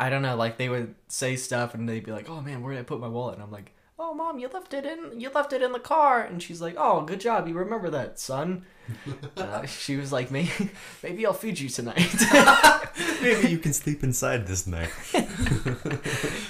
I 0.00 0.10
don't 0.10 0.22
know. 0.22 0.36
Like 0.36 0.58
they 0.58 0.68
would 0.68 0.94
say 1.08 1.36
stuff, 1.36 1.74
and 1.74 1.88
they'd 1.88 2.04
be 2.04 2.12
like, 2.12 2.28
"Oh 2.30 2.40
man, 2.40 2.62
where 2.62 2.72
did 2.74 2.80
I 2.80 2.84
put 2.84 3.00
my 3.00 3.08
wallet?" 3.08 3.34
And 3.34 3.42
I'm 3.42 3.50
like. 3.52 3.72
Oh, 4.04 4.14
mom, 4.14 4.40
you 4.40 4.48
left 4.48 4.74
it 4.74 4.84
in. 4.84 5.20
You 5.20 5.30
left 5.30 5.52
it 5.52 5.62
in 5.62 5.70
the 5.70 5.78
car, 5.78 6.22
and 6.22 6.42
she's 6.42 6.60
like, 6.60 6.74
"Oh, 6.76 7.02
good 7.02 7.20
job. 7.20 7.46
You 7.46 7.54
remember 7.54 7.88
that, 7.90 8.18
son." 8.18 8.66
uh, 9.36 9.64
she 9.64 9.96
was 9.96 10.10
like, 10.10 10.32
"Maybe, 10.32 10.50
maybe 11.04 11.24
I'll 11.24 11.32
feed 11.32 11.60
you 11.60 11.68
tonight." 11.68 12.12
Maybe 13.22 13.48
you 13.48 13.58
can 13.58 13.72
sleep 13.72 14.02
inside 14.02 14.48
this 14.48 14.66
night. 14.66 14.90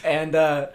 and 0.02 0.34
uh 0.34 0.68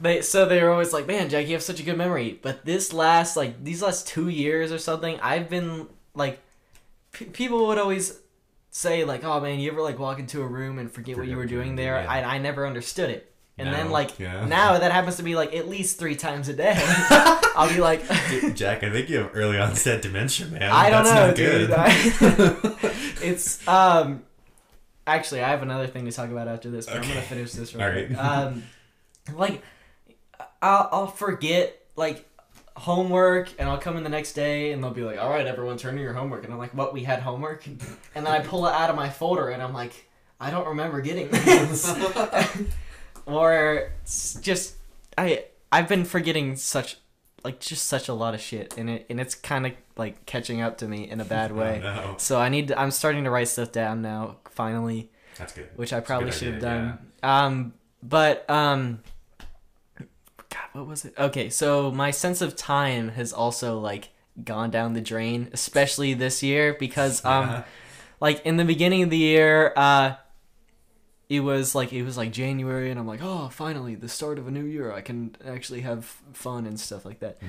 they 0.00 0.22
so 0.22 0.46
they 0.46 0.62
were 0.62 0.70
always 0.70 0.92
like 0.92 1.06
man 1.06 1.28
jack 1.28 1.46
you 1.46 1.52
have 1.52 1.62
such 1.62 1.78
a 1.78 1.82
good 1.84 1.96
memory 1.96 2.40
but 2.42 2.64
this 2.64 2.92
last 2.92 3.36
like 3.36 3.62
these 3.62 3.82
last 3.82 4.08
two 4.08 4.28
years 4.28 4.72
or 4.72 4.78
something 4.78 5.20
i've 5.20 5.48
been 5.48 5.86
like 6.14 6.40
p- 7.12 7.26
people 7.26 7.68
would 7.68 7.78
always 7.78 8.18
say 8.70 9.04
like 9.04 9.22
oh 9.22 9.38
man 9.38 9.60
you 9.60 9.70
ever 9.70 9.82
like 9.82 9.98
walk 9.98 10.18
into 10.18 10.42
a 10.42 10.46
room 10.46 10.78
and 10.78 10.90
forget 10.90 11.16
what 11.16 11.28
you 11.28 11.36
were 11.36 11.46
doing 11.46 11.76
there 11.76 12.02
yeah. 12.02 12.10
I, 12.10 12.34
I 12.34 12.38
never 12.38 12.66
understood 12.66 13.10
it 13.10 13.31
and 13.58 13.72
then 13.72 13.90
like 13.90 14.18
yeah. 14.18 14.44
now 14.46 14.78
that 14.78 14.90
happens 14.92 15.16
to 15.16 15.22
be 15.22 15.34
like 15.34 15.54
at 15.54 15.68
least 15.68 15.98
three 15.98 16.16
times 16.16 16.48
a 16.48 16.52
day 16.52 16.74
i'll 17.54 17.68
be 17.68 17.80
like 17.80 18.00
Jack, 18.54 18.82
I 18.82 18.90
think 18.90 19.08
you 19.10 19.18
have 19.18 19.30
early 19.34 19.58
onset 19.58 20.02
dementia, 20.02 20.46
man. 20.46 20.62
I 20.70 20.90
don't 20.90 21.04
That's 21.04 21.14
know, 21.14 21.26
not 21.26 21.36
dude. 21.36 21.68
good. 21.68 22.72
I- 22.82 22.90
it's 23.22 23.66
um. 23.68 24.24
Actually, 25.06 25.42
I 25.42 25.48
have 25.50 25.62
another 25.62 25.88
thing 25.88 26.04
to 26.04 26.12
talk 26.12 26.30
about 26.30 26.46
after 26.46 26.70
this, 26.70 26.86
but 26.86 26.96
I'm 26.96 27.02
gonna 27.02 27.20
finish 27.22 27.52
this 27.52 27.74
real 27.74 27.84
All 27.84 27.90
quick. 27.92 28.10
right. 28.10 28.18
Um, 28.18 28.62
like, 29.34 29.62
I'll 30.62 30.88
I'll 30.92 31.06
forget 31.08 31.76
like 31.96 32.28
homework 32.76 33.52
and 33.58 33.68
I'll 33.68 33.78
come 33.78 33.96
in 33.96 34.04
the 34.04 34.08
next 34.08 34.32
day 34.34 34.70
and 34.72 34.82
they'll 34.82 34.92
be 34.92 35.02
like, 35.02 35.18
"All 35.18 35.28
right, 35.28 35.46
everyone, 35.46 35.76
turn 35.76 35.96
in 35.96 36.02
your 36.02 36.12
homework." 36.14 36.44
And 36.44 36.52
I'm 36.52 36.58
like, 36.58 36.72
"What? 36.74 36.92
We 36.94 37.02
had 37.02 37.20
homework?" 37.20 37.66
And 37.66 37.80
then 38.14 38.28
I 38.28 38.40
pull 38.40 38.66
it 38.66 38.72
out 38.72 38.90
of 38.90 38.96
my 38.96 39.10
folder 39.10 39.48
and 39.50 39.60
I'm 39.62 39.72
like, 39.74 40.08
"I 40.40 40.50
don't 40.52 40.68
remember 40.68 41.00
getting 41.00 41.28
this." 41.30 41.84
or 43.26 43.92
just 44.40 44.76
I 45.16 45.44
I've 45.70 45.88
been 45.88 46.04
forgetting 46.04 46.56
such 46.56 46.96
like 47.44 47.58
just 47.60 47.86
such 47.86 48.08
a 48.08 48.14
lot 48.14 48.34
of 48.34 48.40
shit 48.40 48.76
and 48.78 48.88
it 48.88 49.06
and 49.10 49.20
it's 49.20 49.34
kind 49.34 49.66
of 49.66 49.72
like 49.96 50.24
catching 50.26 50.60
up 50.60 50.78
to 50.78 50.86
me 50.88 51.08
in 51.10 51.20
a 51.20 51.24
bad 51.24 51.52
way. 51.56 51.80
Oh, 51.84 51.94
no. 51.94 52.14
So 52.18 52.40
I 52.40 52.48
need 52.48 52.68
to, 52.68 52.78
I'm 52.80 52.90
starting 52.90 53.24
to 53.24 53.30
write 53.30 53.48
stuff 53.48 53.72
down 53.72 54.00
now 54.02 54.36
finally, 54.50 55.10
That's 55.38 55.52
good. 55.52 55.68
which 55.76 55.92
I 55.92 56.00
probably 56.00 56.30
should 56.32 56.52
have 56.54 56.62
done. 56.62 56.98
Um 57.22 57.74
but 58.02 58.48
um 58.50 59.00
God, 60.48 60.60
what 60.72 60.86
was 60.86 61.04
it? 61.04 61.14
Okay, 61.18 61.48
so 61.50 61.90
my 61.90 62.10
sense 62.10 62.42
of 62.42 62.56
time 62.56 63.08
has 63.10 63.32
also 63.32 63.78
like 63.78 64.10
gone 64.44 64.70
down 64.70 64.92
the 64.94 65.00
drain, 65.00 65.48
especially 65.52 66.14
this 66.14 66.42
year 66.42 66.74
because 66.78 67.24
um 67.24 67.48
Yeah. 67.48 67.64
like 68.20 68.44
in 68.46 68.56
the 68.56 68.64
beginning 68.64 69.02
of 69.02 69.10
the 69.10 69.18
year 69.18 69.72
uh 69.76 70.14
it 71.32 71.40
was 71.40 71.74
like 71.74 71.92
it 71.94 72.02
was 72.02 72.16
like 72.18 72.30
January 72.30 72.90
and 72.90 73.00
I'm 73.00 73.06
like, 73.06 73.20
"Oh, 73.22 73.48
finally 73.48 73.94
the 73.94 74.08
start 74.08 74.38
of 74.38 74.46
a 74.48 74.50
new 74.50 74.64
year. 74.64 74.92
I 74.92 75.00
can 75.00 75.34
actually 75.46 75.80
have 75.80 76.04
fun 76.34 76.66
and 76.66 76.78
stuff 76.78 77.06
like 77.06 77.20
that." 77.20 77.40
Mm. 77.40 77.46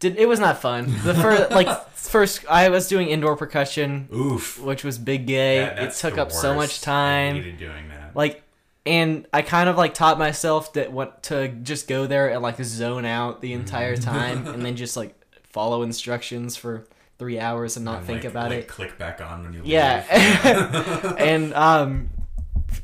Did 0.00 0.16
it 0.16 0.26
was 0.26 0.40
not 0.40 0.60
fun. 0.62 0.86
The 1.04 1.14
first 1.14 1.50
like 1.60 1.68
first 1.92 2.46
I 2.48 2.70
was 2.70 2.88
doing 2.88 3.08
indoor 3.08 3.36
percussion, 3.36 4.08
Oof. 4.14 4.58
which 4.58 4.84
was 4.84 4.96
big 4.96 5.26
gay. 5.26 5.64
It 5.64 5.92
took 5.92 6.16
up 6.16 6.32
so 6.32 6.54
much 6.54 6.80
time. 6.80 7.42
doing 7.58 7.88
that. 7.90 8.16
Like 8.16 8.42
and 8.86 9.26
I 9.34 9.42
kind 9.42 9.68
of 9.68 9.76
like 9.76 9.92
taught 9.92 10.18
myself 10.18 10.72
that 10.72 10.90
what 10.92 11.24
to 11.24 11.48
just 11.48 11.88
go 11.88 12.06
there 12.06 12.30
and 12.30 12.40
like 12.40 12.56
zone 12.64 13.04
out 13.04 13.42
the 13.42 13.52
entire 13.52 13.96
time 13.96 14.46
and 14.52 14.64
then 14.64 14.76
just 14.76 14.96
like 14.96 15.14
follow 15.50 15.82
instructions 15.82 16.56
for 16.56 16.86
3 17.18 17.38
hours 17.40 17.76
and 17.76 17.84
not 17.84 17.98
And, 17.98 18.06
think 18.06 18.24
like- 18.24 18.30
about 18.30 18.50
like, 18.50 18.58
it. 18.60 18.68
Click 18.68 18.96
back 18.96 19.20
on 19.20 19.42
when 19.42 19.52
you 19.52 19.58
leave. 19.60 19.68
Yeah. 19.68 21.14
and 21.18 21.52
um 21.54 22.10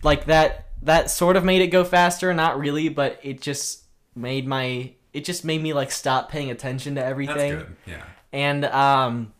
like 0.02 0.26
that 0.26 0.68
that 0.82 1.10
sort 1.10 1.36
of 1.36 1.44
made 1.44 1.62
it 1.62 1.68
go 1.68 1.84
faster, 1.84 2.32
not 2.34 2.58
really, 2.58 2.88
but 2.88 3.20
it 3.22 3.40
just 3.40 3.84
made 4.14 4.46
my 4.46 4.92
it 5.12 5.24
just 5.24 5.44
made 5.44 5.62
me 5.62 5.72
like 5.72 5.90
stop 5.90 6.30
paying 6.30 6.50
attention 6.50 6.94
to 6.96 7.00
That's 7.00 7.10
everything. 7.10 7.52
good. 7.52 7.76
Yeah. 7.86 8.04
And 8.32 8.64
um 8.64 9.32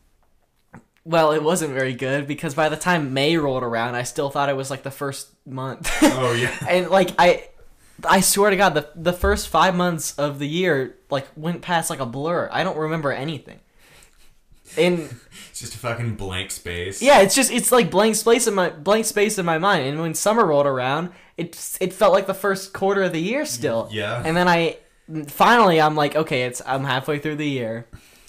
well, 1.05 1.33
it 1.33 1.43
wasn't 1.43 1.75
very 1.75 1.95
good 1.95 2.29
because 2.29 2.55
by 2.55 2.69
the 2.69 2.77
time 2.77 3.13
May 3.13 3.37
rolled 3.37 3.65
around, 3.65 3.97
I 3.97 4.05
still 4.05 4.31
thought 4.31 4.49
it 4.49 4.57
was 4.57 4.71
like 4.71 4.85
the 4.85 4.91
first 4.91 5.29
month. 5.47 5.91
Oh 6.03 6.33
yeah. 6.33 6.57
and 6.69 6.91
like 6.91 7.11
I 7.19 7.49
I 8.05 8.21
swear 8.21 8.51
to 8.51 8.57
God, 8.57 8.75
the 8.75 8.89
the 8.95 9.13
first 9.13 9.49
five 9.49 9.75
months 9.75 10.17
of 10.19 10.39
the 10.39 10.49
year 10.49 10.97
like 11.11 11.27
went 11.37 11.63
past 11.63 11.91
like 11.91 12.01
a 12.01 12.07
blur. 12.07 12.49
I 12.53 12.63
don't 12.65 12.79
remember 12.79 13.11
anything. 13.13 13.61
And 14.79 15.01
It's 15.51 15.61
just 15.61 15.75
a 15.75 15.79
fucking 15.79 16.15
blank 16.17 16.51
space. 16.51 17.03
yeah, 17.03 17.21
it's 17.21 17.35
just 17.35 17.51
it's 17.51 17.71
like 17.73 17.91
blank 17.91 18.17
space 18.17 18.47
in 18.47 18.55
my 18.55 18.71
blank 18.71 19.05
space 19.07 19.39
in 19.39 19.45
my 19.47 19.59
mind. 19.59 19.87
And 19.87 20.01
when 20.01 20.15
summer 20.15 20.45
rolled 20.47 20.67
around, 20.67 21.11
it 21.37 21.59
it 21.81 21.93
felt 21.93 22.13
like 22.13 22.27
the 22.27 22.35
first 22.35 22.73
quarter 22.73 23.03
of 23.03 23.13
the 23.13 23.21
year 23.21 23.45
still. 23.45 23.89
Yeah. 23.93 24.23
And 24.25 24.37
then 24.37 24.49
I 24.49 24.79
finally 25.29 25.81
I'm 25.81 25.95
like, 25.95 26.17
okay, 26.17 26.43
it's 26.45 26.63
I'm 26.67 26.85
halfway 26.85 27.19
through 27.19 27.37
the 27.37 27.49
year. 27.49 27.87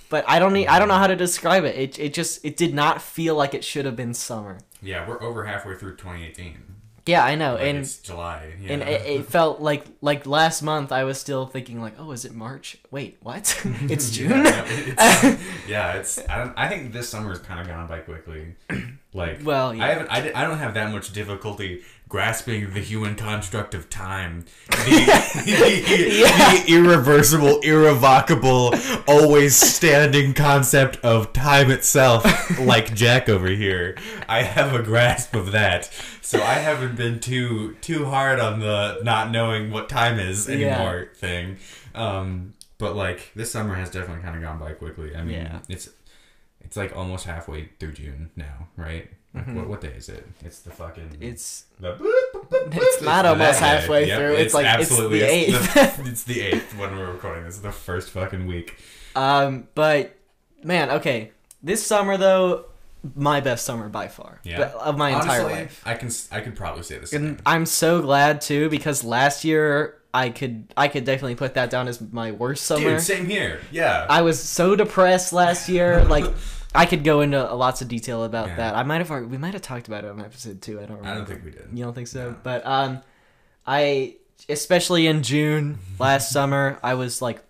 But 0.10 0.26
I 0.28 0.38
don't 0.38 0.54
need, 0.54 0.68
I 0.68 0.78
don't 0.78 0.90
know 0.90 0.94
how 0.98 1.08
to 1.08 1.16
describe 1.16 1.64
it. 1.64 1.76
It 1.76 1.98
it 2.00 2.14
just 2.14 2.44
it 2.46 2.56
did 2.58 2.74
not 2.74 3.02
feel 3.02 3.36
like 3.36 3.54
it 3.54 3.64
should 3.64 3.86
have 3.86 3.96
been 3.96 4.14
summer. 4.14 4.60
Yeah, 4.82 5.08
we're 5.08 5.22
over 5.24 5.46
halfway 5.46 5.76
through 5.76 5.96
2018. 5.96 6.73
Yeah, 7.06 7.26
I 7.26 7.36
know. 7.36 7.56
Like, 7.56 7.64
and 7.64 7.78
it's 7.80 7.98
July. 7.98 8.54
Yeah. 8.62 8.74
and 8.74 8.82
it, 8.84 9.06
it 9.06 9.26
felt 9.26 9.60
like 9.60 9.86
like 10.02 10.26
last 10.26 10.62
month 10.62 10.92
I 10.92 11.04
was 11.04 11.20
still 11.20 11.46
thinking 11.46 11.82
like, 11.82 11.96
oh, 12.00 12.12
is 12.12 12.24
it 12.24 12.34
March? 12.34 12.78
Wait, 12.92 13.18
what? 13.22 13.60
it's 13.66 14.10
June. 14.16 14.30
Yeah, 14.30 14.64
it's, 14.68 15.44
yeah, 15.68 15.94
it's. 15.94 16.20
I 16.30 16.38
don't. 16.38 16.54
I 16.56 16.70
think 16.70 16.94
this 16.94 17.10
summer 17.10 17.24
summer's 17.24 17.40
kind 17.40 17.60
of 17.60 17.68
gone 17.68 17.88
by 17.88 18.00
quickly. 18.00 18.56
Like, 19.14 19.40
Well, 19.44 19.74
yeah. 19.76 19.84
I 19.84 19.88
haven't. 19.90 20.08
I, 20.10 20.32
I 20.36 20.44
don't 20.48 20.58
have 20.58 20.74
that 20.74 20.92
much 20.92 21.14
difficulty 21.14 21.82
grasping 22.10 22.74
the 22.74 22.80
human 22.80 23.16
construct 23.16 23.74
of 23.74 23.90
time, 23.90 24.46
the, 24.70 24.76
the, 25.46 26.14
Yeah. 26.20 26.54
the 26.54 26.64
irreversible, 26.72 27.60
irrevocable, 27.62 28.74
always 29.08 29.56
standing 29.56 30.34
concept 30.34 30.98
of 30.98 31.34
time 31.34 31.72
itself. 31.72 32.24
Like 32.60 32.94
Jack 32.94 33.30
over 33.30 33.48
here, 33.48 33.98
I 34.30 34.44
have 34.44 34.74
a 34.76 34.84
grasp 34.84 35.34
of 35.36 35.52
that. 35.54 35.92
So 36.22 36.40
I 36.42 36.54
haven't 36.56 36.96
been 36.96 37.20
too 37.20 37.76
too 37.82 38.06
hard 38.06 38.40
on 38.40 38.60
the 38.60 39.00
not 39.04 39.32
knowing 39.32 39.72
what 39.72 39.90
time 39.90 40.20
is 40.20 40.48
Yeah. 40.48 40.56
anymore 40.56 41.10
thing. 41.16 41.58
Um, 41.96 42.54
but 42.78 42.96
like 42.96 43.32
this 43.36 43.52
summer 43.52 43.76
has 43.76 43.90
definitely 43.90 44.24
kind 44.24 44.36
of 44.36 44.42
gone 44.42 44.60
by 44.60 44.74
quickly. 44.74 45.16
I 45.16 45.24
mean, 45.24 45.36
Yeah. 45.36 45.60
it's 45.70 45.90
it's 46.74 46.78
like 46.78 46.96
almost 46.98 47.26
halfway 47.28 47.70
through 47.80 47.92
June 47.94 48.32
now, 48.36 48.68
right? 48.78 49.08
Like, 49.36 49.46
Mhm. 49.46 49.54
what, 49.56 49.68
what 49.68 49.82
day 49.82 49.90
is 49.96 50.10
it? 50.10 50.28
It's 50.44 50.62
the 50.62 50.72
fucking. 50.72 51.18
It's 51.22 51.66
the, 51.80 51.96
it's 52.72 53.02
not 53.04 53.28
almost 53.28 53.60
halfway 53.60 54.08
Yep, 54.08 54.18
through. 54.20 54.34
It's, 54.38 54.54
like 54.56 54.80
it's 54.80 54.90
the 54.90 55.22
eighth. 55.22 55.76
It's 55.78 55.98
the, 55.98 56.10
it's 56.10 56.24
the 56.24 56.42
eighth 56.42 56.76
when 56.76 56.98
we're 56.98 57.12
recording. 57.12 57.44
This 57.44 57.56
is 57.58 57.62
the 57.62 57.72
first 57.72 58.10
fucking 58.10 58.48
week. 58.48 58.78
Um, 59.16 59.68
but 59.76 60.16
man, 60.64 60.90
okay, 60.90 61.30
this 61.62 61.86
summer 61.86 62.18
though, 62.18 62.66
my 63.16 63.40
best 63.40 63.66
summer 63.66 63.88
by 63.88 64.08
far, 64.08 64.40
Yeah. 64.44 64.72
of 64.80 64.98
my 64.98 65.12
entire 65.12 65.44
life. 65.44 65.80
I 65.86 65.94
can 65.94 66.10
I 66.32 66.40
could 66.42 66.56
probably 66.56 66.82
say 66.82 67.04
same. 67.06 67.24
And 67.24 67.42
I'm 67.46 67.68
so 67.68 68.02
glad 68.02 68.42
too 68.42 68.68
because 68.70 69.04
last 69.04 69.44
year 69.46 70.00
I 70.12 70.30
could 70.32 70.74
I 70.78 70.88
could 70.88 71.06
definitely 71.06 71.36
put 71.36 71.54
that 71.54 71.70
down 71.70 71.88
as 71.88 72.02
my 72.02 72.32
worst 72.32 72.66
summer. 72.66 72.92
Dude, 72.92 73.02
same 73.02 73.28
here. 73.28 73.62
Yeah. 73.72 74.08
I 74.10 74.24
was 74.24 74.40
so 74.42 74.76
depressed 74.76 75.34
last 75.34 75.70
year. 75.70 76.04
Like 76.06 76.26
I 76.76 76.86
could 76.86 77.04
go 77.04 77.22
into 77.22 77.42
lots 77.54 77.82
of 77.82 77.88
detail 77.88 78.24
about 78.24 78.48
Yeah. 78.50 78.56
that. 78.58 78.76
I 78.76 78.84
might 78.84 79.06
have 79.06 79.10
we 79.30 79.38
might 79.38 79.54
have 79.54 79.62
talked 79.62 79.88
about 79.88 80.04
it 80.04 80.10
on 80.12 80.20
episode 80.20 80.62
two. 80.62 80.80
I 80.80 80.86
don't 80.86 80.98
remember. 80.98 81.10
I 81.10 81.14
don't 81.16 81.26
think 81.28 81.46
we 81.46 81.52
did. 81.52 81.68
You 81.74 81.84
don't 81.84 81.94
think 81.94 82.08
so? 82.08 82.32
No. 82.32 82.36
But 82.44 82.66
um, 82.66 83.02
I 83.66 84.16
especially 84.50 85.08
in 85.08 85.24
June 85.24 85.80
last 86.00 86.32
summer, 86.32 86.80
I 86.84 86.96
was 86.96 87.22
like, 87.22 87.44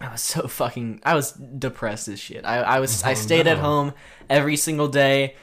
I 0.00 0.10
was 0.10 0.22
so 0.22 0.46
fucking, 0.48 1.00
I 1.04 1.14
was 1.14 1.32
depressed 1.32 2.08
as 2.08 2.18
shit. 2.20 2.44
I 2.44 2.58
I 2.58 2.80
was 2.80 3.02
I 3.02 3.12
Oh, 3.12 3.14
stayed 3.14 3.46
at 3.46 3.58
home 3.58 3.92
every 4.30 4.56
single 4.56 4.88
day. 4.88 5.36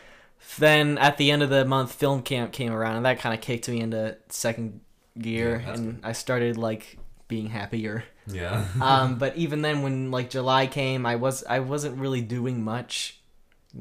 Then 0.58 0.98
at 0.98 1.18
the 1.18 1.32
end 1.32 1.44
of 1.44 1.50
the 1.50 1.64
month, 1.66 1.94
film 1.94 2.22
camp 2.24 2.52
came 2.52 2.74
around, 2.74 2.98
and 2.98 3.06
that 3.06 3.20
kind 3.20 3.34
of 3.34 3.42
kicked 3.42 3.70
me 3.70 3.80
into 3.80 4.18
second 4.30 4.82
gear, 5.18 5.62
Yeah, 5.66 5.74
and 5.74 6.00
I 6.04 6.12
started 6.14 6.58
like 6.58 6.98
being 7.28 7.48
happier. 7.48 8.04
Yeah. 8.34 8.66
um, 8.82 9.18
but 9.18 9.36
even 9.38 9.62
then, 9.62 9.82
when 9.82 10.12
like 10.12 10.30
July 10.30 10.68
came, 10.68 11.06
I 11.06 11.16
was 11.16 11.44
I 11.44 11.60
wasn't 11.60 11.98
really 11.98 12.22
doing 12.22 12.64
much. 12.64 13.20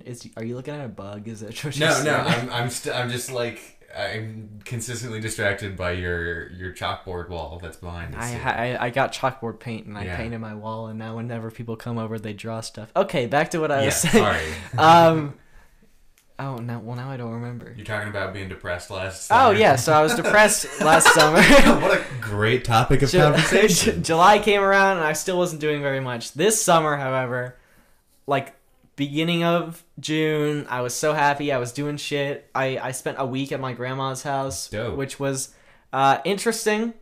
Is 0.04 0.28
are 0.36 0.44
you 0.44 0.56
looking 0.56 0.74
at 0.74 0.84
a 0.84 0.88
bug? 0.88 1.26
Is 1.28 1.42
it? 1.42 1.78
no, 1.78 2.02
no. 2.04 2.14
I'm 2.26 2.50
I'm 2.50 2.70
st- 2.70 2.94
I'm 2.94 3.10
just 3.10 3.32
like 3.32 3.80
I'm 3.96 4.60
consistently 4.64 5.20
distracted 5.20 5.76
by 5.76 5.92
your 5.92 6.50
your 6.52 6.72
chalkboard 6.72 7.28
wall 7.28 7.58
that's 7.60 7.76
behind 7.76 8.14
us. 8.14 8.22
I. 8.22 8.76
I 8.76 8.86
I 8.86 8.90
got 8.90 9.12
chalkboard 9.12 9.58
paint 9.58 9.86
and 9.86 9.98
I 9.98 10.04
Yeah. 10.04 10.16
painted 10.16 10.38
my 10.38 10.54
wall, 10.54 10.86
and 10.86 10.98
now 10.98 11.16
whenever 11.16 11.50
people 11.50 11.76
come 11.76 11.98
over, 11.98 12.18
they 12.18 12.32
draw 12.32 12.60
stuff. 12.60 12.92
Okay, 12.94 13.26
back 13.26 13.50
to 13.50 13.58
what 13.58 13.72
I 13.72 13.80
yeah. 13.80 13.84
was 13.86 13.96
saying. 13.96 14.24
Sorry. 14.24 14.46
Um. 14.78 15.34
Oh 16.40 16.56
no! 16.56 16.78
Well, 16.78 16.96
now 16.96 17.10
I 17.10 17.18
don't 17.18 17.32
remember. 17.32 17.74
You're 17.76 17.84
talking 17.84 18.08
about 18.08 18.32
being 18.32 18.48
depressed 18.48 18.90
last. 18.90 19.30
Oh 19.30 19.50
yeah, 19.50 19.76
so 19.76 19.92
I 19.92 20.02
was 20.02 20.14
depressed 20.14 20.80
last 20.80 21.12
summer. 21.12 21.42
what 21.80 22.00
a 22.00 22.04
great 22.22 22.64
topic 22.64 23.02
of 23.02 23.10
Ju- 23.10 23.18
conversation. 23.20 24.02
July 24.02 24.38
came 24.38 24.62
around 24.62 24.96
and 24.96 25.06
I 25.06 25.12
still 25.12 25.36
wasn't 25.36 25.60
doing 25.60 25.82
very 25.82 26.00
much. 26.00 26.32
This 26.32 26.60
summer, 26.62 26.96
however, 26.96 27.58
like 28.26 28.54
beginning 28.96 29.44
of 29.44 29.84
June, 29.98 30.66
I 30.70 30.80
was 30.80 30.94
so 30.94 31.12
happy. 31.12 31.52
I 31.52 31.58
was 31.58 31.72
doing 31.72 31.98
shit. 31.98 32.48
I 32.54 32.78
I 32.78 32.92
spent 32.92 33.18
a 33.20 33.26
week 33.26 33.52
at 33.52 33.60
my 33.60 33.74
grandma's 33.74 34.22
house, 34.22 34.70
Dope. 34.70 34.96
which 34.96 35.20
was 35.20 35.54
uh, 35.92 36.20
interesting, 36.24 36.94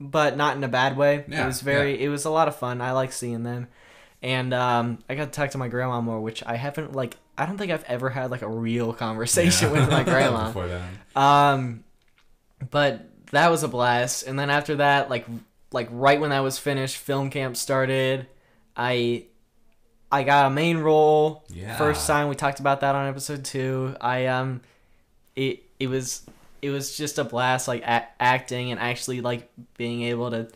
but 0.00 0.36
not 0.36 0.56
in 0.56 0.64
a 0.64 0.68
bad 0.68 0.96
way. 0.96 1.24
Yeah, 1.28 1.44
it 1.44 1.46
was 1.46 1.60
very. 1.60 2.02
It 2.02 2.08
was 2.08 2.24
a 2.24 2.30
lot 2.30 2.48
of 2.48 2.56
fun. 2.56 2.80
I 2.80 2.90
like 2.90 3.12
seeing 3.12 3.44
them, 3.44 3.68
and 4.22 4.52
um, 4.54 4.98
I 5.08 5.14
got 5.14 5.26
to 5.26 5.30
talk 5.30 5.50
to 5.50 5.58
my 5.58 5.68
grandma 5.68 6.00
more, 6.00 6.20
which 6.20 6.42
I 6.44 6.56
haven't 6.56 6.92
like. 6.94 7.16
I 7.38 7.46
don't 7.46 7.56
think 7.56 7.72
I've 7.72 7.84
ever 7.84 8.10
had 8.10 8.30
like 8.30 8.42
a 8.42 8.48
real 8.48 8.92
conversation 8.92 9.72
Yeah. 9.72 9.80
with 9.80 9.90
my 9.90 10.02
grandma. 10.12 10.48
Before 10.48 10.68
that. 10.68 10.82
Um, 11.20 11.84
but 12.70 13.08
that 13.32 13.50
was 13.50 13.62
a 13.62 13.68
blast. 13.68 14.26
And 14.26 14.38
then 14.38 14.50
after 14.50 14.76
that, 14.76 15.08
like 15.08 15.26
like 15.72 15.88
right 15.90 16.20
when 16.20 16.30
that 16.30 16.40
was 16.40 16.58
finished, 16.58 16.96
film 16.98 17.30
camp 17.30 17.56
started. 17.56 18.26
I 18.76 19.24
I 20.12 20.24
got 20.24 20.46
a 20.46 20.50
main 20.50 20.78
role. 20.78 21.44
Yeah. 21.48 21.76
First 21.78 22.06
time 22.06 22.28
we 22.28 22.34
talked 22.34 22.60
about 22.60 22.80
that 22.80 22.94
on 22.94 23.08
episode 23.08 23.44
two. 23.44 23.96
I 24.00 24.26
um, 24.26 24.60
it 25.36 25.62
it 25.78 25.86
was 25.86 26.26
it 26.60 26.68
was 26.70 26.94
just 26.96 27.18
a 27.18 27.24
blast, 27.24 27.68
like 27.68 27.82
a- 27.84 28.06
acting 28.20 28.70
and 28.70 28.78
actually 28.78 29.22
like 29.22 29.50
being 29.78 30.02
able 30.02 30.30
to, 30.30 30.48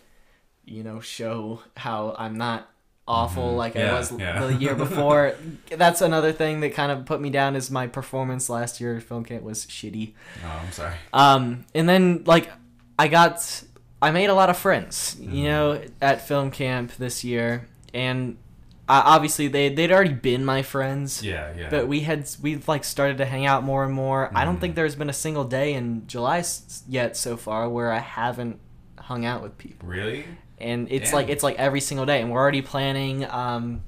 you 0.66 0.82
know, 0.82 1.00
show 1.00 1.60
how 1.78 2.14
I'm 2.18 2.36
not 2.36 2.68
awful 3.06 3.52
Mhm. 3.52 3.56
like 3.56 3.76
I 3.76 3.92
was 3.92 4.12
yeah. 4.18 4.46
the 4.46 4.54
year 4.54 4.74
before. 4.74 5.34
That's 5.70 6.00
another 6.00 6.32
thing 6.32 6.60
that 6.60 6.74
kind 6.74 6.90
of 6.90 7.04
put 7.04 7.20
me 7.20 7.30
down 7.30 7.54
is 7.56 7.70
my 7.70 7.86
performance 7.86 8.48
last 8.48 8.80
year 8.80 9.00
film 9.00 9.24
camp 9.24 9.42
was 9.42 9.66
shitty. 9.66 10.12
Oh, 10.44 10.60
I'm 10.64 10.72
sorry. 10.72 10.94
Um, 11.12 11.64
and 11.74 11.88
then 11.88 12.22
like 12.26 12.50
I 12.98 13.08
got, 13.08 13.62
I 14.00 14.10
made 14.10 14.30
a 14.30 14.34
lot 14.34 14.50
of 14.50 14.56
friends, 14.56 15.16
Mm-hmm. 15.20 15.34
you 15.34 15.44
know, 15.44 15.82
at 16.00 16.26
film 16.26 16.50
camp 16.50 16.92
this 16.96 17.24
year, 17.24 17.66
and 17.92 18.36
uh, 18.88 19.02
obviously 19.04 19.48
they 19.48 19.68
they'd 19.70 19.90
already 19.92 20.12
been 20.12 20.44
my 20.44 20.62
friends. 20.62 21.22
Yeah, 21.22 21.52
yeah. 21.56 21.70
But 21.70 21.88
we 21.88 22.00
had 22.00 22.28
we 22.42 22.56
like 22.66 22.84
started 22.84 23.18
to 23.18 23.24
hang 23.24 23.46
out 23.46 23.64
more 23.64 23.82
and 23.84 23.92
more. 23.94 24.30
I 24.34 24.44
don't 24.44 24.60
think 24.60 24.74
there's 24.76 24.94
been 24.94 25.08
a 25.10 25.14
single 25.14 25.44
day 25.44 25.72
in 25.74 26.06
July 26.06 26.38
s- 26.40 26.82
yet 26.88 27.16
so 27.16 27.36
far 27.38 27.68
where 27.68 27.90
I 27.92 27.98
haven't 28.00 28.60
hung 28.98 29.24
out 29.24 29.42
with 29.42 29.56
people. 29.58 29.88
really? 29.88 30.24
And 30.58 30.88
it's 30.90 31.10
Damn. 31.10 31.14
like 31.16 31.28
it's 31.28 31.42
like 31.42 31.56
every 31.58 31.80
single 31.80 32.06
day, 32.06 32.20
and 32.20 32.30
we're 32.30 32.40
already 32.40 32.62
planning. 32.62 33.24
Um, 33.24 33.82